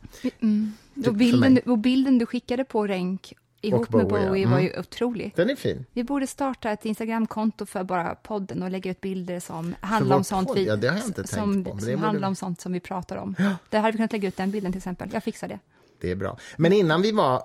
och, 0.97 1.03
för 1.05 1.11
bilden, 1.11 1.53
mig. 1.53 1.63
och 1.65 1.77
bilden 1.77 2.17
du 2.17 2.25
skickade 2.25 2.63
på 2.63 2.87
Renk 2.87 3.33
ihop 3.61 3.89
med 3.93 4.07
Bowie, 4.07 4.21
ja. 4.23 4.27
Bowie 4.29 4.43
Mm. 4.43 4.51
var 4.51 4.59
ju 4.59 4.79
otrolig. 4.79 5.33
Den 5.35 5.49
är 5.49 5.55
fin. 5.55 5.85
Vi 5.93 6.03
borde 6.03 6.27
starta 6.27 6.71
ett 6.71 6.85
Instagramkonto 6.85 7.65
för 7.65 7.83
bara 7.83 8.15
podden 8.15 8.63
och 8.63 8.71
lägga 8.71 8.91
ut 8.91 9.01
bilder 9.01 9.39
som 9.39 9.75
handlar 9.81 10.15
om 10.15 10.23
sånt 10.23 10.47
podd? 10.47 10.57
vi, 10.57 10.65
Ja, 10.67 10.75
det 10.75 10.87
har 10.87 10.97
jag 10.97 11.05
inte 11.05 11.27
som, 11.27 11.53
tänkt 11.53 11.69
på, 11.69 11.75
men 11.75 11.77
det 11.77 11.83
som 11.83 11.91
borde 11.93 12.05
handlar 12.05 12.27
vi- 12.27 12.31
om 12.31 12.35
sånt 12.35 12.61
som 12.61 12.71
vi 12.73 12.79
pratar 12.79 13.15
om. 13.17 13.35
Där 13.69 13.79
hade 13.79 13.91
vi 13.91 13.97
kunnat 13.97 14.11
lägga 14.11 14.27
ut 14.27 14.37
den 14.37 14.51
bilden 14.51 14.71
till 14.71 14.77
exempel. 14.79 15.09
Jag 15.13 15.23
fixar 15.23 15.47
det. 15.47 15.59
Det 16.01 16.11
är 16.11 16.15
bra. 16.15 16.37
Men 16.57 16.73
innan 16.73 17.01
vi 17.01 17.11
var 17.11 17.43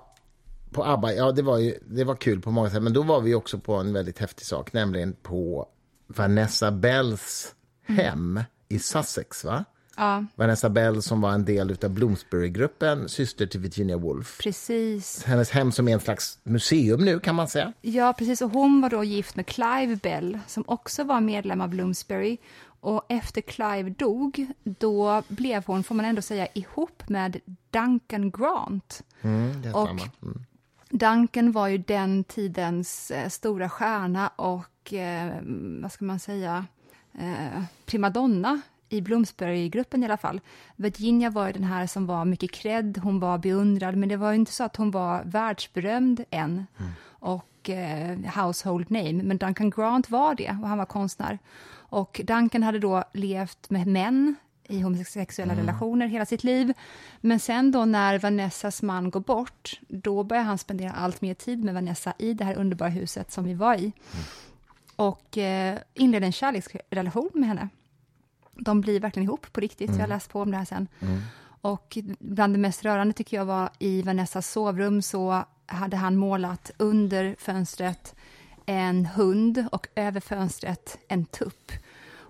på 0.71 0.85
ABBA, 0.85 1.13
ja 1.13 1.31
det 1.31 1.41
var, 1.41 1.57
ju, 1.57 1.73
det 1.87 2.03
var 2.03 2.15
kul 2.15 2.41
på 2.41 2.51
många 2.51 2.69
sätt, 2.69 2.83
men 2.83 2.93
då 2.93 3.03
var 3.03 3.21
vi 3.21 3.35
också 3.35 3.59
på 3.59 3.75
en 3.75 3.93
väldigt 3.93 4.19
häftig 4.19 4.45
sak, 4.45 4.73
nämligen 4.73 5.13
på 5.13 5.67
Vanessa 6.07 6.71
Bells 6.71 7.55
hem 7.87 8.43
i 8.69 8.79
Sussex, 8.79 9.43
va? 9.43 9.65
Ja, 9.97 10.25
Vanessa 10.35 10.69
Bell 10.69 11.01
som 11.01 11.21
var 11.21 11.31
en 11.31 11.45
del 11.45 11.77
av 11.83 11.89
Bloomsbury-gruppen, 11.89 13.09
syster 13.09 13.47
till 13.47 13.59
Virginia 13.59 13.97
Woolf. 13.97 14.37
precis. 14.43 15.23
Hennes 15.23 15.49
hem 15.49 15.71
som 15.71 15.87
är 15.87 15.93
en 15.93 15.99
slags 15.99 16.39
museum 16.43 17.05
nu 17.05 17.19
kan 17.19 17.35
man 17.35 17.47
säga. 17.47 17.73
Ja, 17.81 18.13
precis. 18.17 18.41
Och 18.41 18.51
hon 18.51 18.81
var 18.81 18.89
då 18.89 19.03
gift 19.03 19.35
med 19.35 19.45
Clive 19.45 19.95
Bell, 19.95 20.39
som 20.47 20.63
också 20.67 21.03
var 21.03 21.21
medlem 21.21 21.61
av 21.61 21.69
Bloomsbury. 21.69 22.37
Och 22.81 23.05
efter 23.09 23.41
Clive 23.41 23.89
dog, 23.89 24.47
då 24.63 25.23
blev 25.27 25.63
hon, 25.65 25.83
får 25.83 25.95
man 25.95 26.05
ändå 26.05 26.21
säga, 26.21 26.47
ihop 26.53 27.09
med 27.09 27.39
Duncan 27.69 28.31
Grant. 28.31 29.03
Mm, 29.21 29.73
Och-. 29.73 29.89
Mm. 30.23 30.45
Duncan 30.89 31.51
var 31.51 31.67
ju 31.67 31.77
den 31.77 32.23
tidens 32.23 33.11
eh, 33.11 33.29
stora 33.29 33.69
stjärna 33.69 34.27
och, 34.27 34.93
eh, 34.93 35.33
vad 35.81 35.91
ska 35.91 36.05
man 36.05 36.19
säga, 36.19 36.65
eh, 37.19 37.63
primadonna 37.85 38.61
i 38.89 39.01
Bloomsbury-gruppen 39.01 40.03
i 40.03 40.05
alla 40.05 40.17
fall. 40.17 40.41
Virginia 40.75 41.29
var 41.29 41.53
den 41.53 41.63
här 41.63 41.87
som 41.87 42.05
var 42.05 42.25
mycket 42.25 42.51
cred, 42.51 42.99
hon 43.03 43.19
var 43.19 43.37
beundrad, 43.37 43.95
men 43.95 44.09
det 44.09 44.17
var 44.17 44.31
ju 44.31 44.35
inte 44.35 44.51
så 44.51 44.63
att 44.63 44.75
hon 44.75 44.91
var 44.91 45.23
världsberömd 45.23 46.23
än. 46.29 46.67
Och 47.05 47.69
eh, 47.69 48.17
household 48.35 48.91
name, 48.91 49.23
men 49.23 49.37
Duncan 49.37 49.69
Grant 49.69 50.09
var 50.09 50.35
det 50.35 50.49
och 50.61 50.67
han 50.67 50.77
var 50.77 50.85
konstnär. 50.85 51.39
Och 51.71 52.21
Duncan 52.23 52.63
hade 52.63 52.79
då 52.79 53.03
levt 53.13 53.69
med 53.69 53.87
män 53.87 54.35
i 54.69 54.81
homosexuella 54.81 55.55
relationer 55.55 56.07
hela 56.07 56.25
sitt 56.25 56.43
liv. 56.43 56.73
Men 57.21 57.39
sen 57.39 57.71
då 57.71 57.85
när 57.85 58.19
Vanessas 58.19 58.81
man 58.81 59.09
går 59.09 59.19
bort, 59.19 59.79
då 59.87 60.23
börjar 60.23 60.43
han 60.43 60.57
spendera 60.57 60.91
allt 60.91 61.21
mer 61.21 61.33
tid 61.33 61.63
med 61.63 61.73
Vanessa 61.73 62.13
i 62.17 62.33
det 62.33 62.43
här 62.43 62.55
underbara 62.55 62.89
huset 62.89 63.31
som 63.31 63.43
vi 63.43 63.53
var 63.53 63.75
i. 63.75 63.91
Och 64.95 65.37
eh, 65.37 65.77
inleder 65.93 66.25
en 66.25 66.31
kärleksrelation 66.31 67.29
med 67.33 67.49
henne. 67.49 67.69
De 68.51 68.81
blir 68.81 68.99
verkligen 68.99 69.23
ihop 69.23 69.53
på 69.53 69.61
riktigt, 69.61 69.91
jag 69.91 69.99
har 69.99 70.07
läst 70.07 70.31
på 70.31 70.41
om 70.41 70.51
det 70.51 70.57
här 70.57 70.65
sen. 70.65 70.87
Och 71.61 71.97
bland 72.19 72.53
det 72.53 72.57
mest 72.57 72.85
rörande 72.85 73.13
tycker 73.13 73.37
jag 73.37 73.45
var 73.45 73.69
i 73.79 74.01
Vanessas 74.01 74.51
sovrum 74.51 75.01
så 75.01 75.43
hade 75.65 75.97
han 75.97 76.17
målat 76.17 76.71
under 76.77 77.35
fönstret 77.39 78.15
en 78.65 79.05
hund 79.05 79.65
och 79.71 79.87
över 79.95 80.19
fönstret 80.19 80.97
en 81.07 81.25
tupp. 81.25 81.71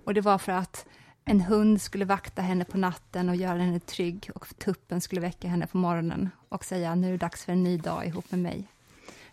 Och 0.06 0.14
det 0.14 0.22
var 0.22 0.38
för 0.38 0.52
att 0.52 0.86
en 1.30 1.42
hund 1.42 1.82
skulle 1.82 2.06
vakta 2.06 2.42
henne 2.42 2.66
på 2.66 2.78
natten 2.78 3.30
och 3.30 3.36
göra 3.36 3.58
henne 3.58 3.80
trygg 3.80 4.30
och 4.36 4.48
tuppen 4.58 5.02
skulle 5.02 5.22
väcka 5.22 5.48
henne 5.48 5.68
på 5.68 5.78
morgonen 5.78 6.30
och 6.50 6.66
säga 6.66 6.96
nu 6.96 7.08
är 7.08 7.12
det 7.12 7.18
dags 7.18 7.46
för 7.46 7.52
en 7.52 7.64
ny 7.64 7.78
dag 7.78 8.06
ihop 8.06 8.32
med 8.32 8.40
mig. 8.40 8.68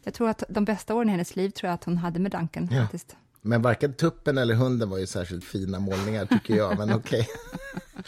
Jag 0.02 0.14
tror 0.14 0.28
att 0.28 0.42
de 0.48 0.64
bästa 0.64 0.94
åren 0.94 1.08
i 1.08 1.10
hennes 1.12 1.36
liv 1.36 1.50
tror 1.50 1.68
jag 1.68 1.74
att 1.74 1.84
hon 1.84 1.96
hade 1.96 2.20
med 2.20 2.32
Duncan 2.32 2.68
Ja. 2.72 2.82
faktiskt. 2.82 3.16
Men 3.42 3.62
varken 3.62 3.94
tuppen 3.94 4.38
eller 4.38 4.54
hunden 4.54 4.90
var 4.90 4.98
ju 4.98 5.06
särskilt 5.06 5.44
fina 5.44 5.78
målningar 5.78 6.26
tycker 6.26 6.56
jag, 6.56 6.78
men 6.78 6.92
okej. 6.94 7.28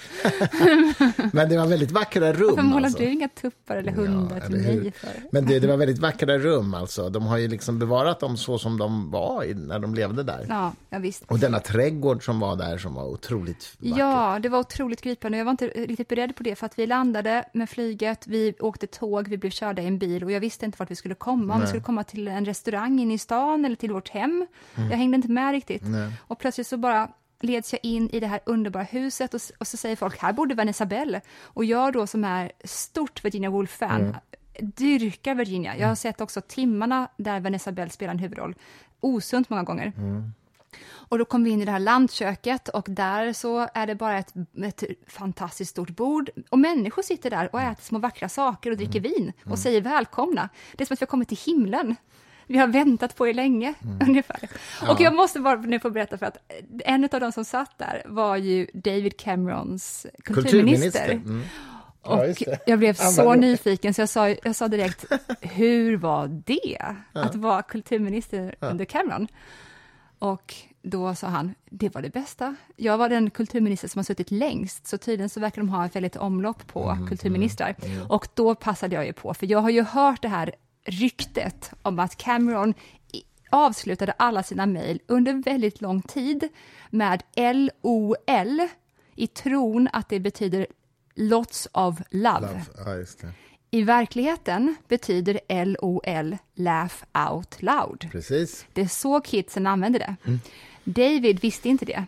Men 1.32 1.48
det 1.48 1.56
var 1.56 1.66
väldigt 1.66 1.90
vackra 1.90 2.32
rum. 2.32 2.48
Varför 2.48 2.62
målar 2.62 2.84
alltså. 2.84 2.98
du 2.98 3.11
inga 3.11 3.28
tuppar 3.28 3.76
eller 3.76 3.92
hundar 3.92 4.40
Ja, 4.40 4.46
till 4.46 4.54
eller 4.54 4.80
mig 4.80 4.92
för? 4.92 5.11
Men 5.32 5.46
det, 5.46 5.58
det 5.58 5.66
var 5.66 5.76
väldigt 5.76 5.98
vackra 5.98 6.38
rum 6.38 6.74
alltså. 6.74 7.11
De 7.11 7.26
har 7.26 7.38
ju 7.38 7.48
liksom 7.48 7.78
bevarat 7.78 8.20
dem 8.20 8.37
så 8.37 8.58
som 8.58 8.78
de 8.78 9.11
var 9.11 9.54
när 9.54 9.78
de 9.78 9.94
levde 9.94 10.22
där. 10.22 10.46
Ja, 10.48 10.72
ja 10.90 10.98
visst. 10.98 11.24
Och 11.26 11.38
denna 11.38 11.61
trädgård 11.61 12.24
som 12.24 12.40
var 12.40 12.56
där 12.56 12.78
som 12.78 12.94
var 12.94 13.04
otroligt 13.04 13.76
vacker. 13.78 13.98
Ja, 13.98 14.38
det 14.42 14.48
var 14.48 14.58
otroligt 14.58 15.00
gripande. 15.02 15.38
Jag 15.38 15.44
var 15.44 15.50
inte 15.50 15.66
riktigt 15.66 16.08
beredd 16.08 16.37
på 16.37 16.42
det, 16.42 16.54
för 16.54 16.66
att 16.66 16.78
vi 16.78 16.87
landade 16.87 17.44
med 17.52 17.70
flyget, 17.70 18.26
vi 18.26 18.54
åkte 18.61 18.87
tåg, 18.87 19.28
vi 19.28 19.38
blev 19.38 19.50
körda 19.50 19.82
i 19.82 19.87
en 19.87 19.98
bil 19.98 20.24
och 20.24 20.32
jag 20.32 20.40
visste 20.40 20.66
inte 20.66 20.76
vart 20.78 20.90
vi 20.90 20.96
skulle 20.96 21.14
komma. 21.14 21.54
Om 21.54 21.61
vi 21.61 21.66
skulle 21.66 21.82
komma 21.82 22.04
till 22.04 22.28
en 22.28 22.44
restaurang 22.44 23.00
inne 23.00 23.14
i 23.14 23.18
stan 23.18 23.64
eller 23.64 23.76
till 23.76 23.92
vårt 23.92 24.08
hem. 24.08 24.46
Jag 24.74 24.96
hängde 24.96 25.16
inte 25.16 25.28
med 25.28 25.52
riktigt. 25.52 25.82
Och 26.20 26.38
plötsligt 26.38 26.66
så 26.66 26.76
bara 26.76 27.08
leds 27.40 27.72
jag 27.72 27.81
in 27.83 28.11
i 28.11 28.20
det 28.20 28.27
här 28.27 28.40
underbara 28.46 28.83
huset 28.83 29.35
och, 29.35 29.40
och 29.59 29.66
så 29.66 29.77
säger 29.77 29.96
folk, 29.96 30.18
här 30.18 30.33
borde 30.33 30.55
Vanessa 30.55 30.87
Bell. 30.87 31.20
Och 31.40 31.64
jag 31.64 31.92
då 31.92 32.07
som 32.07 32.24
är 32.24 32.53
stort 32.64 33.24
Virginia 33.24 33.51
Woolf-fan, 33.51 34.16
dyrkar 34.61 35.35
Virginia. 35.35 35.77
Jag 35.77 35.88
har 35.88 35.94
sett 35.94 36.20
också 36.20 36.40
timmarna 36.40 37.09
där 37.16 37.40
Vanessa 37.40 37.72
Bell 37.72 37.90
spelar 37.90 38.12
en 38.12 38.18
huvudroll. 38.18 38.55
Osunt 39.01 39.51
många 39.51 39.62
gånger. 39.62 39.92
Och 40.90 41.18
då 41.18 41.24
kom 41.24 41.44
vi 41.44 41.51
in 41.51 41.62
i 41.62 41.64
det 41.64 41.70
här 41.70 41.79
landköket 41.79 42.68
och 42.68 42.87
där 42.88 43.33
så 43.33 43.68
är 43.74 43.87
det 43.87 43.94
bara 43.94 44.18
ett, 44.18 44.35
ett 44.62 44.85
fantastiskt 45.07 45.70
stort 45.70 45.90
bord 45.90 46.31
och 46.51 46.59
människor 46.59 47.03
sitter 47.03 47.31
där 47.31 47.55
och 47.55 47.61
äter 47.61 47.83
små 47.83 47.98
vackra 47.98 48.29
saker 48.29 48.70
och 48.70 48.77
dricker 48.77 49.01
vin 49.01 49.33
och 49.44 49.59
säger 49.59 49.81
välkomna. 49.81 50.48
Det 50.77 50.85
är 50.85 50.87
som 50.87 50.94
att 50.94 51.01
vi 51.01 51.05
har 51.05 51.11
kommit 51.11 51.29
till 51.29 51.38
himlen. 51.46 51.96
Vi 52.48 52.58
har 52.58 52.66
väntat 52.66 53.16
på 53.16 53.28
er 53.28 53.34
länge, 53.34 53.74
ungefär. 54.06 54.48
Och 54.90 55.00
jag 55.00 55.14
måste 55.14 55.40
bara 55.40 55.56
nu 55.56 55.80
få 55.80 55.90
berätta 55.90 56.18
för 56.18 56.26
att 56.26 56.37
en 56.84 57.04
av 57.12 57.20
de 57.20 57.32
som 57.32 57.44
satt 57.44 57.78
där 57.78 58.02
var 58.06 58.37
ju 58.37 58.66
David 58.74 59.16
Camerons 59.16 60.06
kulturminister. 60.24 61.11
Mm. 61.11 61.42
Ja, 62.04 62.26
just 62.26 62.40
Och 62.40 62.46
det. 62.46 62.58
jag 62.66 62.78
blev 62.78 62.92
så 62.94 63.24
var- 63.24 63.37
nyfiken 63.37 63.94
så 63.94 64.00
jag 64.00 64.08
sa, 64.08 64.28
jag 64.28 64.56
sa 64.56 64.68
direkt, 64.68 65.04
hur 65.40 65.96
var 65.96 66.42
det 66.46 66.78
att 67.12 67.34
vara 67.34 67.62
kulturminister 67.62 68.54
under 68.61 68.84
Cameron? 68.84 69.28
Och 70.18 70.54
då 70.82 71.14
sa 71.14 71.26
han, 71.26 71.54
det 71.70 71.94
var 71.94 72.02
det 72.02 72.11
bästa. 72.11 72.56
Jag 72.76 72.98
var 72.98 73.08
den 73.08 73.30
kulturminister 73.30 73.88
som 73.88 73.98
har 73.98 74.04
suttit 74.04 74.30
längst, 74.30 74.87
så 74.87 74.98
tydligen 74.98 75.28
så 75.28 75.40
verkar 75.40 75.62
de 75.62 75.68
ha 75.68 75.87
ett 75.87 75.96
väldigt 75.96 76.16
omlopp 76.16 76.66
på 76.66 76.98
kulturministrar. 77.08 77.74
Och 78.08 78.28
då 78.34 78.54
passade 78.54 78.94
jag 78.94 79.06
ju 79.06 79.12
på, 79.12 79.34
för 79.34 79.46
jag 79.46 79.58
har 79.58 79.70
ju 79.70 79.82
hört 79.82 80.22
det 80.22 80.28
här 80.28 80.54
ryktet 80.88 81.70
om 81.83 81.98
att 81.98 82.16
Cameron 82.16 82.74
avslutade 83.51 84.12
alla 84.12 84.42
sina 84.42 84.66
mejl 84.66 85.01
under 85.07 85.33
väldigt 85.33 85.81
lång 85.81 86.03
tid 86.03 86.48
med 86.90 87.22
LOL 87.37 88.68
i 89.14 89.27
tron 89.27 89.88
att 89.92 90.09
det 90.09 90.20
betyder 90.20 90.66
lots 91.14 91.68
of 91.72 91.98
love. 92.11 92.40
Love. 92.85 93.07
Ja. 93.22 93.29
I 93.70 93.83
verkligheten 93.83 94.77
betyder 94.88 95.64
LOL 95.64 96.37
laugh 96.55 96.94
out 97.31 97.62
loud. 97.62 98.09
Precis. 98.12 98.66
Det 98.72 98.81
är 98.81 98.88
så 98.88 99.20
kidsen 99.20 99.66
använder 99.66 99.98
det. 99.98 100.16
Mm. 100.24 100.40
David 100.85 101.40
visste 101.40 101.68
inte 101.68 101.85
det. 101.85 102.07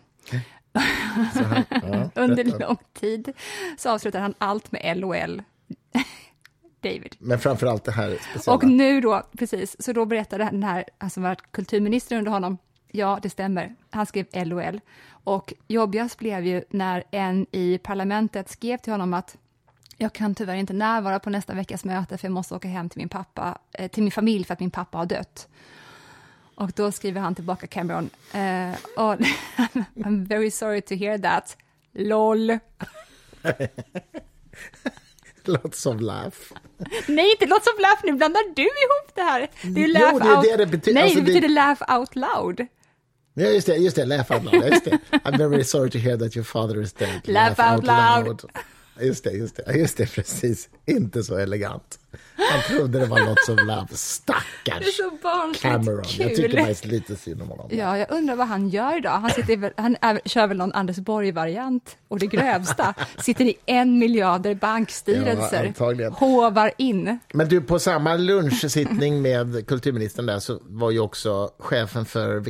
Så 1.34 1.42
han, 1.42 1.64
ja, 1.70 2.10
Under 2.22 2.44
lång 2.44 2.76
tid 2.92 3.32
så 3.78 3.90
avslutar 3.90 4.20
han 4.20 4.34
allt 4.38 4.72
med 4.72 4.96
LOL. 4.98 5.42
David. 6.82 7.16
Men 7.18 7.38
framför 7.38 7.66
allt 7.66 7.84
det 7.84 7.92
här 7.92 8.18
speciella. 8.30 8.56
Och 8.56 8.64
nu 8.64 9.00
då, 9.00 9.22
precis, 9.38 9.76
så 9.82 9.92
då 9.92 10.04
berättade 10.04 10.44
den 10.44 10.62
här, 10.62 10.84
alltså 10.98 11.14
som 11.14 11.22
var 11.22 11.36
kulturminister 11.50 12.16
under 12.16 12.30
honom, 12.30 12.58
ja, 12.92 13.18
det 13.22 13.30
stämmer, 13.30 13.74
han 13.90 14.06
skrev 14.06 14.26
LOL. 14.32 14.80
Och 15.24 15.54
jobbigast 15.68 16.18
blev 16.18 16.46
ju 16.46 16.64
när 16.70 17.04
en 17.10 17.46
i 17.52 17.78
parlamentet 17.78 18.48
skrev 18.48 18.76
till 18.76 18.92
honom 18.92 19.14
att 19.14 19.36
jag 19.96 20.12
kan 20.12 20.34
tyvärr 20.34 20.54
inte 20.54 20.72
närvara 20.72 21.18
på 21.18 21.30
nästa 21.30 21.54
veckas 21.54 21.84
möte 21.84 22.18
för 22.18 22.26
jag 22.26 22.32
måste 22.32 22.54
åka 22.54 22.68
hem 22.68 22.88
till 22.88 22.98
min 22.98 23.08
pappa, 23.08 23.58
eh, 23.72 23.88
till 23.90 24.02
min 24.02 24.12
familj 24.12 24.44
för 24.44 24.54
att 24.54 24.60
min 24.60 24.70
pappa 24.70 24.98
har 24.98 25.06
dött. 25.06 25.48
Och 26.54 26.72
då 26.76 26.92
skriver 26.92 27.20
han 27.20 27.34
tillbaka 27.34 27.66
Cameron, 27.66 28.10
eh, 28.32 28.70
oh, 28.96 29.16
I'm 29.94 30.26
very 30.26 30.50
sorry 30.50 30.80
to 30.80 30.94
hear 30.94 31.18
that, 31.18 31.56
LOL. 31.92 32.58
Lots 35.44 35.86
of 35.86 36.00
laugh. 36.00 36.36
Nej, 37.06 37.30
inte 37.30 37.46
låt 37.46 37.64
som 37.64 37.72
laugh, 37.78 38.00
nu 38.04 38.12
blandar 38.12 38.54
du 38.56 38.62
ihop 38.62 39.14
det 39.14 39.22
här. 39.22 39.48
Det 39.62 39.82
är 39.82 39.86
Jo, 39.86 39.92
laugh 39.92 40.24
det 40.24 40.28
är 40.30 40.36
out. 40.36 40.44
det 40.44 40.56
det 40.56 40.66
betyder. 40.66 40.94
Nej, 40.94 41.02
Alltså, 41.02 41.18
det 41.18 41.24
det- 41.24 41.32
betyder 41.32 41.48
laugh 41.48 41.98
out 41.98 42.16
loud. 42.16 42.66
Ja, 43.34 43.46
just 43.46 43.66
det, 43.66 43.76
just 43.76 43.96
det, 43.96 44.04
laugh 44.04 44.32
out 44.32 44.44
loud. 44.52 44.64
Just 44.72 44.84
det. 44.84 44.98
I'm 45.24 45.38
very 45.50 45.64
sorry 45.64 45.90
to 45.90 45.98
hear 45.98 46.16
that 46.16 46.36
your 46.36 46.44
father 46.44 46.82
is 46.82 46.92
dead. 46.92 47.20
Laugh 47.24 47.74
out 47.74 47.84
loud. 47.86 48.42
Just 49.00 49.24
det, 49.24 49.30
just 49.32 49.56
det, 49.56 49.76
just 49.78 49.96
det, 49.96 50.14
precis. 50.14 50.68
Inte 50.86 51.22
så 51.22 51.38
elegant. 51.38 51.98
Han 52.50 52.76
trodde 52.76 52.98
det 53.00 53.06
var 53.06 53.18
något 53.20 53.44
som 53.44 53.56
love. 53.56 53.86
Det 53.88 53.94
är 53.94 53.96
Stackars 53.96 55.60
Cameron. 55.62 56.02
kul. 56.04 56.26
Jag 56.26 56.36
tycker 56.36 56.58
faktiskt 56.58 56.84
lite 56.86 57.16
synd 57.16 57.42
om 57.42 57.48
honom. 57.48 57.66
Ja, 57.70 57.98
jag 57.98 58.10
undrar 58.10 58.36
vad 58.36 58.46
han 58.48 58.68
gör 58.68 58.96
idag. 58.98 59.10
Han, 59.10 59.30
sitter 59.30 59.56
väl, 59.56 59.72
han 59.76 59.96
är, 60.00 60.20
kör 60.24 60.46
väl 60.46 60.56
någon 60.56 60.72
Anders 60.72 60.96
Borg-variant 60.96 61.96
och 62.08 62.18
det 62.18 62.26
grövsta. 62.26 62.94
Sitter 63.18 63.44
i 63.44 63.54
en 63.66 63.98
miljarder 63.98 64.50
Ja, 64.50 64.54
bankstyrelser, 64.56 65.66
antagligen. 65.66 66.12
hovar 66.12 66.72
in. 66.76 67.18
Men 67.34 67.48
du, 67.48 67.60
på 67.60 67.78
samma 67.78 68.16
lunchsittning 68.16 69.22
med 69.22 69.66
kulturministern 69.66 70.26
där 70.26 70.38
så 70.38 70.58
var 70.62 70.90
ju 70.90 71.00
också 71.00 71.50
chefen 71.58 72.04
för 72.04 72.40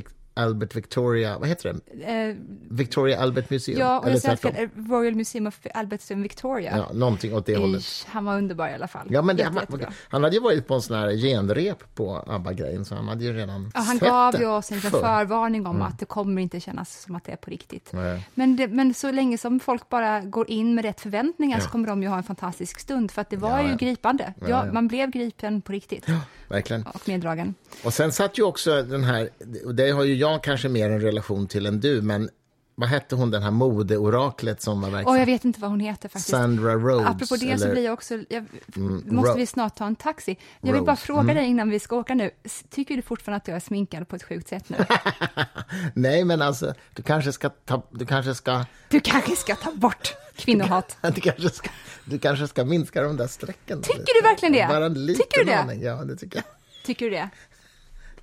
Albert 0.42 0.76
Victoria, 0.76 1.38
vad 1.38 1.48
heter 1.48 1.76
det? 1.94 2.04
Eh, 2.04 2.36
Victoria 2.70 3.20
Albert 3.20 3.50
Museum? 3.50 3.78
ja, 3.78 3.98
och 3.98 4.06
Eller 4.08 4.62
eh, 4.62 4.68
Royal 4.90 5.14
Museum 5.14 5.46
of 5.46 5.60
Albert 5.74 6.10
and 6.10 6.22
Victoria. 6.22 6.76
Ja, 6.76 6.92
någonting 6.92 7.34
åt 7.34 7.46
det 7.46 7.56
hållet. 7.56 7.80
Ish, 7.82 8.06
han 8.08 8.24
var 8.24 8.36
underbar 8.38 8.68
i 8.68 8.74
alla 8.74 8.88
fall. 8.88 9.06
Ja, 9.10 9.22
men 9.22 9.36
det, 9.36 9.42
Jätte, 9.42 9.66
han, 9.70 9.80
han 10.08 10.22
hade 10.24 10.36
ju 10.36 10.42
varit 10.42 10.66
på 10.66 10.74
en 10.74 10.82
sån 10.82 10.96
här 10.96 11.16
genrep 11.16 11.94
på 11.94 12.24
ABBA-grejen, 12.26 12.84
så 12.84 12.94
han 12.94 13.08
hade 13.08 13.24
ju 13.24 13.32
redan 13.32 13.70
Ja, 13.74 13.80
han 13.80 13.98
gav 13.98 14.40
ju 14.40 14.46
oss 14.46 14.72
en. 14.72 14.78
Mm. 14.80 14.90
förvarning 14.90 15.66
om 15.66 15.82
att 15.82 15.98
det 15.98 16.04
kommer 16.06 16.42
inte 16.42 16.60
kännas 16.60 17.02
som 17.02 17.14
att 17.14 17.24
det 17.24 17.32
är 17.32 17.36
på 17.36 17.50
riktigt. 17.50 17.92
Men, 18.34 18.56
det, 18.56 18.68
men 18.68 18.94
så 18.94 19.10
länge 19.10 19.38
som 19.38 19.60
folk 19.60 19.88
bara 19.88 20.20
går 20.20 20.50
in 20.50 20.74
med 20.74 20.84
rätt 20.84 21.00
förväntningar 21.00 21.60
så 21.60 21.66
Ja. 21.66 21.70
kommer 21.70 21.86
de 21.88 22.02
ju 22.02 22.08
ha 22.08 22.16
en 22.16 22.22
fantastisk 22.22 22.80
stund, 22.80 23.10
för 23.10 23.20
att 23.22 23.30
det 23.30 23.36
var 23.36 23.60
ju 23.62 23.76
gripande. 23.76 24.34
Ja. 24.48 24.72
Man 24.72 24.88
blev 24.88 25.10
gripen 25.10 25.62
på 25.62 25.72
riktigt 25.72 26.06
Verkligen. 26.48 26.82
och 26.86 27.08
meddragen. 27.08 27.54
Och 27.84 27.92
sen 27.94 28.12
satt 28.12 28.38
ju 28.38 28.42
också 28.42 28.82
den 28.82 29.04
här, 29.04 29.28
och 29.64 29.74
det 29.74 29.90
har 29.90 30.04
ju 30.04 30.14
jag 30.14 30.29
kanske 30.38 30.68
mer 30.68 30.90
en 30.90 31.00
relation 31.00 31.46
till 31.46 31.66
än 31.66 31.80
du, 31.80 32.02
men 32.02 32.30
vad 32.74 32.88
hette 32.88 33.14
hon, 33.16 33.30
den 33.30 33.42
här 33.42 33.50
modeoraklet 33.50 34.62
som 34.62 34.80
var 34.80 34.90
verksam? 34.90 35.12
Och 35.14 35.18
jag 35.20 35.26
vet 35.26 35.44
inte 35.44 35.60
vad 35.60 35.70
hon 35.70 35.80
heter 35.80 36.08
faktiskt. 36.08 36.28
Sandra 36.30 36.74
Rhodes? 36.74 37.06
Apropå 37.06 37.34
det 37.36 37.38
så 37.58 37.64
eller- 37.64 37.70
blir 37.72 37.84
jag 37.84 37.92
också, 37.92 38.14
jag, 38.28 38.44
Mm, 38.76 39.02
måste 39.06 39.32
Ro- 39.32 39.36
vi 39.36 39.46
snart 39.46 39.76
ta 39.76 39.86
en 39.86 39.96
taxi? 39.96 40.36
Jag 40.60 40.72
vill 40.72 40.82
bara 40.82 40.96
fråga 40.96 41.34
dig 41.34 41.46
innan 41.46 41.70
vi 41.70 41.78
ska 41.80 41.96
åka 41.96 42.14
nu, 42.14 42.30
tycker 42.70 42.96
du 42.96 43.02
fortfarande 43.02 43.36
att 43.36 43.48
jag 43.48 43.56
är 43.56 43.60
sminkad 43.60 44.08
på 44.08 44.16
ett 44.16 44.22
sjukt 44.22 44.48
sätt 44.48 44.64
nu? 44.68 44.76
Nej, 45.94 46.24
men 46.24 46.42
alltså, 46.42 46.74
du 46.94 47.02
kanske 47.02 47.32
ska 47.32 47.48
ta, 47.48 47.82
du 47.90 48.06
kanske 48.06 48.34
ska, 48.34 48.64
Du 48.88 49.00
kanske 49.00 49.36
ska 49.36 49.54
ta 49.56 49.72
bort 49.72 50.14
kvinnohat. 50.36 50.96
du 51.14 51.20
kanske 51.20 51.50
ska, 51.50 51.70
du 52.04 52.18
kanske 52.18 52.48
ska 52.48 52.64
minska 52.64 53.02
de 53.02 53.16
där 53.16 53.26
strecken. 53.26 53.82
Tycker 53.82 54.22
du 54.22 54.28
verkligen 54.28 54.52
det? 54.52 54.66
Bara 54.68 54.86
en 54.86 55.06
liten 55.06 55.24
Tycker 55.24 55.38
du 55.44 55.50
det? 55.50 55.58
aning. 55.58 55.82
Ja, 55.82 55.94
det 56.04 56.16
tycker 56.16 56.36
jag. 56.36 56.44
Tycker 56.86 57.04
du 57.04 57.10
det? 57.10 57.28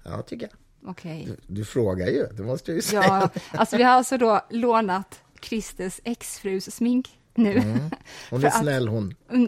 Ja, 0.03 0.21
tycker 0.21 0.45
jag. 0.51 0.57
Okej. 0.85 1.29
Du 1.47 1.65
frågar 1.65 2.07
ju, 2.07 2.27
det 2.27 2.43
måste 2.43 2.71
jag 2.71 2.75
ju 2.75 2.81
säga. 2.81 3.03
Ja, 3.03 3.29
alltså 3.51 3.77
vi 3.77 3.83
har 3.83 3.91
alltså 3.91 4.17
då 4.17 4.41
lånat 4.49 5.21
Christers 5.41 5.99
exfrus 6.03 6.75
smink 6.75 7.19
nu. 7.35 7.59
Hon 8.29 8.41
för 8.41 8.47
är 8.47 8.51
snäll 8.51 8.87
hon. 8.87 9.13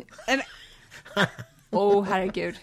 Mm, 1.72 1.84
Åh, 1.84 2.06
herregud. 2.10 2.56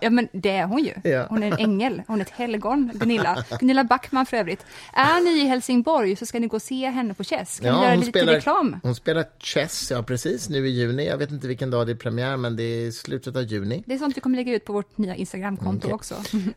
Ja, 0.00 0.10
men 0.10 0.28
det 0.32 0.50
är 0.50 0.66
hon 0.66 0.84
ju. 0.84 1.10
Ja. 1.10 1.26
Hon 1.30 1.42
är 1.42 1.46
en 1.46 1.58
ängel. 1.58 2.02
Hon 2.06 2.20
är 2.20 2.24
ett 2.24 2.30
helgon, 2.30 2.90
Gunilla. 2.94 3.44
Gunilla 3.60 3.84
Backman 3.84 4.26
för 4.26 4.36
övrigt. 4.36 4.66
Är 4.92 5.20
ni 5.20 5.30
i 5.42 5.46
Helsingborg 5.46 6.16
så 6.16 6.26
ska 6.26 6.38
ni 6.40 6.46
gå 6.46 6.56
och 6.56 6.62
se 6.62 6.90
henne 6.90 7.14
på 7.14 7.24
Chess. 7.24 7.60
Kan 7.60 7.80
ni 7.80 7.84
göra 7.84 7.94
lite 7.94 8.26
reklam? 8.26 8.76
hon 8.82 8.94
spelar 8.94 9.24
chess, 9.38 9.90
ja 9.90 10.02
precis, 10.02 10.48
nu 10.48 10.66
i 10.68 10.70
juni. 10.70 11.06
Jag 11.06 11.16
vet 11.18 11.30
inte 11.30 11.48
vilken 11.48 11.70
dag 11.70 11.86
det 11.86 11.92
är 11.92 11.96
premiär, 11.96 12.36
men 12.36 12.56
det 12.56 12.62
är 12.62 12.90
slutet 12.90 13.36
av 13.36 13.42
juni. 13.42 13.82
Det 13.86 13.94
är 13.94 13.98
sånt 13.98 14.16
vi 14.16 14.20
kommer 14.20 14.36
lägga 14.36 14.54
ut 14.54 14.64
på 14.64 14.72
vårt 14.72 14.98
nya 14.98 15.14
Instagramkonto 15.14 15.86
Okej. 15.86 15.94
också. 15.94 16.14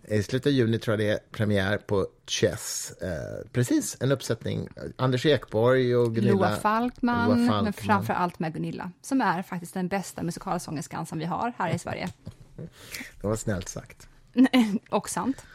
I 0.07 0.23
slutet 0.23 0.47
av 0.47 0.53
juni 0.53 0.79
tror 0.79 0.93
jag 0.99 1.07
det 1.07 1.13
är 1.13 1.19
premiär 1.31 1.77
på 1.77 2.07
Chess. 2.27 2.93
Eh, 3.01 3.47
precis, 3.51 3.97
en 3.99 4.11
uppsättning. 4.11 4.67
Anders 4.95 5.25
Ekborg 5.25 5.95
och 5.95 6.15
Gunilla. 6.15 6.33
Loa 6.33 6.55
Falkman, 6.55 7.27
Loa 7.27 7.35
men 7.35 7.47
Falkman. 7.47 7.73
framför 7.73 8.13
allt 8.13 8.39
med 8.39 8.53
Gunilla, 8.53 8.91
som 9.01 9.21
är 9.21 9.41
faktiskt 9.41 9.73
den 9.73 9.87
bästa 9.87 10.23
musikalsångerskan 10.23 11.05
som 11.05 11.19
vi 11.19 11.25
har 11.25 11.53
här 11.57 11.75
i 11.75 11.79
Sverige. 11.79 12.09
Det 13.21 13.27
var 13.27 13.35
snällt 13.35 13.69
sagt. 13.69 14.07
Och 14.89 15.09
sant. 15.09 15.45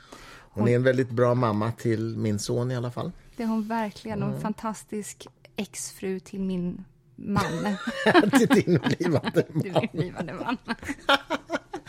Hon 0.52 0.68
är 0.68 0.76
en 0.76 0.82
väldigt 0.82 1.10
bra 1.10 1.34
mamma 1.34 1.72
till 1.72 2.16
min 2.16 2.38
son 2.38 2.70
i 2.70 2.76
alla 2.76 2.90
fall. 2.90 3.12
Det 3.36 3.42
är 3.42 3.46
hon 3.46 3.68
verkligen. 3.68 4.22
Mm. 4.22 4.34
en 4.34 4.40
fantastisk 4.40 5.26
exfru 5.56 6.20
till 6.20 6.40
min 6.40 6.84
man. 7.16 7.76
till 8.38 8.48
din 8.48 8.80
blivande 9.92 10.32
man. 10.32 10.56
man. 10.66 10.76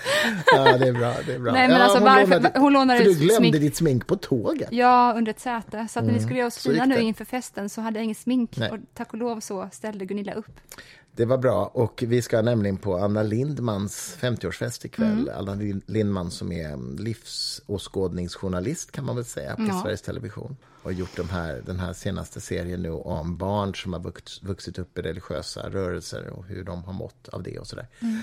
Ja, 0.55 0.77
det 0.77 0.87
är 0.87 0.93
bra. 0.93 1.15
Det 1.25 1.33
är 1.33 1.39
bra. 1.39 1.51
Nej, 1.51 1.67
men 1.67 1.77
ja, 1.77 1.83
alltså, 1.83 1.97
hon 1.99 2.05
varför- 2.05 2.27
lånade, 2.35 2.59
hon 2.59 2.73
lånade 2.73 2.99
för 2.99 3.05
du 3.05 3.13
glömde 3.15 3.35
smink. 3.35 3.55
ditt 3.55 3.75
smink 3.75 4.07
på 4.07 4.15
tåget. 4.15 4.69
Ja, 4.71 5.13
under 5.17 5.29
ett 5.31 5.39
säte. 5.39 5.87
Så 5.89 5.99
att 5.99 6.05
när 6.05 6.13
vi 6.13 6.19
skulle 6.19 6.37
göra 6.39 6.47
oss 6.47 6.65
Mm. 6.65 6.75
Fina 6.75 6.85
nu 6.95 7.01
inför 7.01 7.25
festen 7.25 7.69
så 7.69 7.81
hade 7.81 7.99
jag 7.99 8.03
inget 8.03 8.17
smink. 8.17 8.57
Nej. 8.57 8.71
Och 8.71 8.77
tack 8.93 9.13
och 9.13 9.19
lov 9.19 9.39
så 9.39 9.69
ställde 9.71 10.05
Gunilla 10.05 10.33
upp. 10.33 10.59
Det 11.15 11.25
var 11.25 11.37
bra. 11.37 11.65
Och 11.65 12.03
vi 12.07 12.21
ska 12.21 12.41
nämligen 12.41 12.77
på 12.77 12.97
Anna 12.97 13.23
Lindmans 13.23 14.17
50-årsfest 14.21 14.85
ikväll. 14.85 15.11
Mm. 15.29 15.29
Anna 15.37 15.55
Lin- 15.55 15.81
Lindman 15.85 16.31
som 16.31 16.51
är 16.51 16.99
livsåskådningsjournalist 17.01 18.91
kan 18.91 19.05
man 19.05 19.15
väl 19.15 19.25
säga 19.25 19.55
på 19.55 19.61
Ja. 19.69 19.81
Sveriges 19.81 20.01
Television. 20.01 20.57
Och 20.83 20.93
gjort 20.93 21.15
de 21.17 21.29
här, 21.29 21.61
den 21.65 21.79
här 21.79 21.93
senaste 21.93 22.41
serien 22.41 22.81
nu 22.81 22.89
om 22.91 23.37
barn 23.37 23.75
som 23.75 23.93
har 23.93 23.99
vux, 23.99 24.43
vuxit 24.43 24.79
upp 24.79 24.97
i 24.97 25.01
religiösa 25.01 25.69
rörelser 25.69 26.29
och 26.29 26.45
hur 26.45 26.63
de 26.63 26.83
har 26.83 26.93
mått 26.93 27.27
av 27.31 27.43
det 27.43 27.59
och 27.59 27.67
sådär. 27.67 27.87
Mm. 27.99 28.21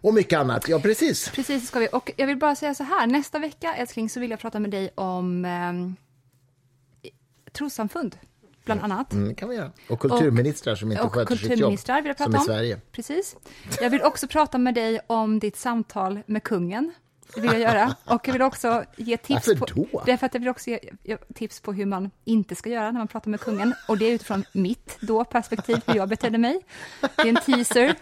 Och 0.00 0.14
mycket 0.14 0.38
annat. 0.38 0.68
Ja, 0.68 0.78
precis. 0.80 1.30
Precis, 1.30 1.68
ska 1.68 1.78
vi. 1.78 1.88
Och 1.92 2.10
jag 2.16 2.26
vill 2.26 2.36
bara 2.36 2.56
säga 2.56 2.74
så 2.74 2.84
här, 2.84 3.06
nästa 3.06 3.38
vecka 3.38 3.74
älskling 3.74 4.10
så 4.10 4.20
vill 4.20 4.30
jag 4.30 4.40
prata 4.40 4.60
med 4.60 4.70
dig 4.70 4.90
om 4.94 5.44
eh, 5.44 7.12
trossamfund, 7.52 8.16
bland 8.64 8.80
annat. 8.82 9.12
Mm, 9.12 9.34
kan 9.34 9.48
vi 9.48 9.56
göra. 9.56 9.72
Och 9.88 10.00
kulturministrar 10.00 10.74
som 10.74 10.92
inte 10.92 11.02
och 11.02 11.14
sköter 11.14 11.36
sitt 11.36 11.58
jobb. 11.58 11.70
vill 11.70 12.06
jag 12.06 12.16
prata 12.16 12.24
som 12.24 12.34
i 12.34 12.38
om. 12.38 12.44
Sverige. 12.44 12.80
Precis. 12.92 13.36
Jag 13.80 13.90
vill 13.90 14.02
också 14.02 14.28
prata 14.28 14.58
med 14.58 14.74
dig 14.74 15.00
om 15.06 15.38
ditt 15.38 15.56
samtal 15.56 16.20
med 16.26 16.42
kungen. 16.42 16.94
Det 17.34 17.40
vill 17.40 17.50
jag 17.50 17.60
göra. 17.60 17.94
Och 18.04 18.28
jag 18.28 18.32
vill 18.32 18.42
också 18.42 18.84
ge 18.96 19.16
tips 19.16 19.48
Varför 19.48 19.74
på... 19.74 20.02
Därför 20.06 20.26
att 20.26 20.34
jag 20.34 20.40
vill 20.40 20.48
också 20.48 20.70
ge 20.70 21.16
tips 21.34 21.60
på 21.60 21.72
hur 21.72 21.86
man 21.86 22.10
inte 22.24 22.54
ska 22.54 22.70
göra 22.70 22.90
när 22.90 22.98
man 22.98 23.08
pratar 23.08 23.30
med 23.30 23.40
kungen. 23.40 23.74
Och 23.88 23.98
det 23.98 24.04
är 24.04 24.12
utifrån 24.12 24.44
mitt 24.52 24.98
då 25.00 25.24
perspektiv, 25.24 25.80
hur 25.86 25.94
jag 25.94 26.08
betedde 26.08 26.38
mig. 26.38 26.60
Det 27.00 27.22
är 27.22 27.26
en 27.26 27.36
teaser. 27.36 27.94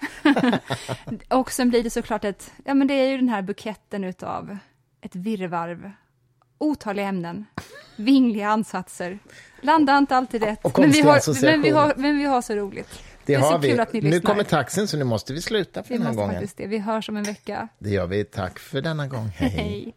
och 1.39 1.53
sen 1.53 1.71
blir 1.71 1.83
det 1.83 1.91
såklart 1.91 2.25
ett... 2.25 2.53
Ja, 2.65 2.75
men 2.75 2.87
det 2.87 2.95
är 2.95 3.09
ju 3.09 3.17
den 3.17 3.29
här 3.29 3.43
buketten 3.43 4.05
utav 4.05 4.59
ett 5.01 5.17
virrvarv. 5.17 5.91
Otaliga 6.59 7.07
ämnen, 7.07 7.47
vingliga 7.97 8.49
ansatser. 8.49 9.19
Landar 9.61 9.99
inte 9.99 10.17
alltid 10.17 10.43
rätt. 10.43 10.79
Men, 10.79 10.91
vi 10.91 11.01
har, 11.01 11.43
men, 11.45 11.63
vi 11.63 11.71
har, 11.71 11.93
men 11.97 12.19
vi 12.19 12.25
har 12.25 12.43
så 12.43 12.55
roligt. 12.55 13.03
Det 13.27 13.35
är 13.35 13.41
så 13.41 13.47
har 13.47 13.59
vi. 13.59 13.69
kul 13.71 13.81
att 13.81 13.93
ni 13.93 14.01
Nu 14.01 14.21
kommer 14.21 14.45
taxin 14.45 14.89
så 14.89 14.97
nu 14.97 15.05
måste 15.05 15.33
vi 15.33 15.41
sluta 15.43 15.83
för 15.83 15.95
den 15.95 16.07
här 16.07 16.15
gången. 16.15 16.49
det. 16.57 16.67
Vi 16.67 16.79
hörs 16.79 17.09
om 17.09 17.17
en 17.17 17.23
vecka. 17.25 17.69
Det 17.79 17.91
gör 17.91 18.07
vi. 18.07 18.25
Tack 18.25 18.59
för 18.59 18.81
denna 18.81 19.07
gång. 19.07 19.27
Hej. 19.37 19.49
Hej. 19.51 19.95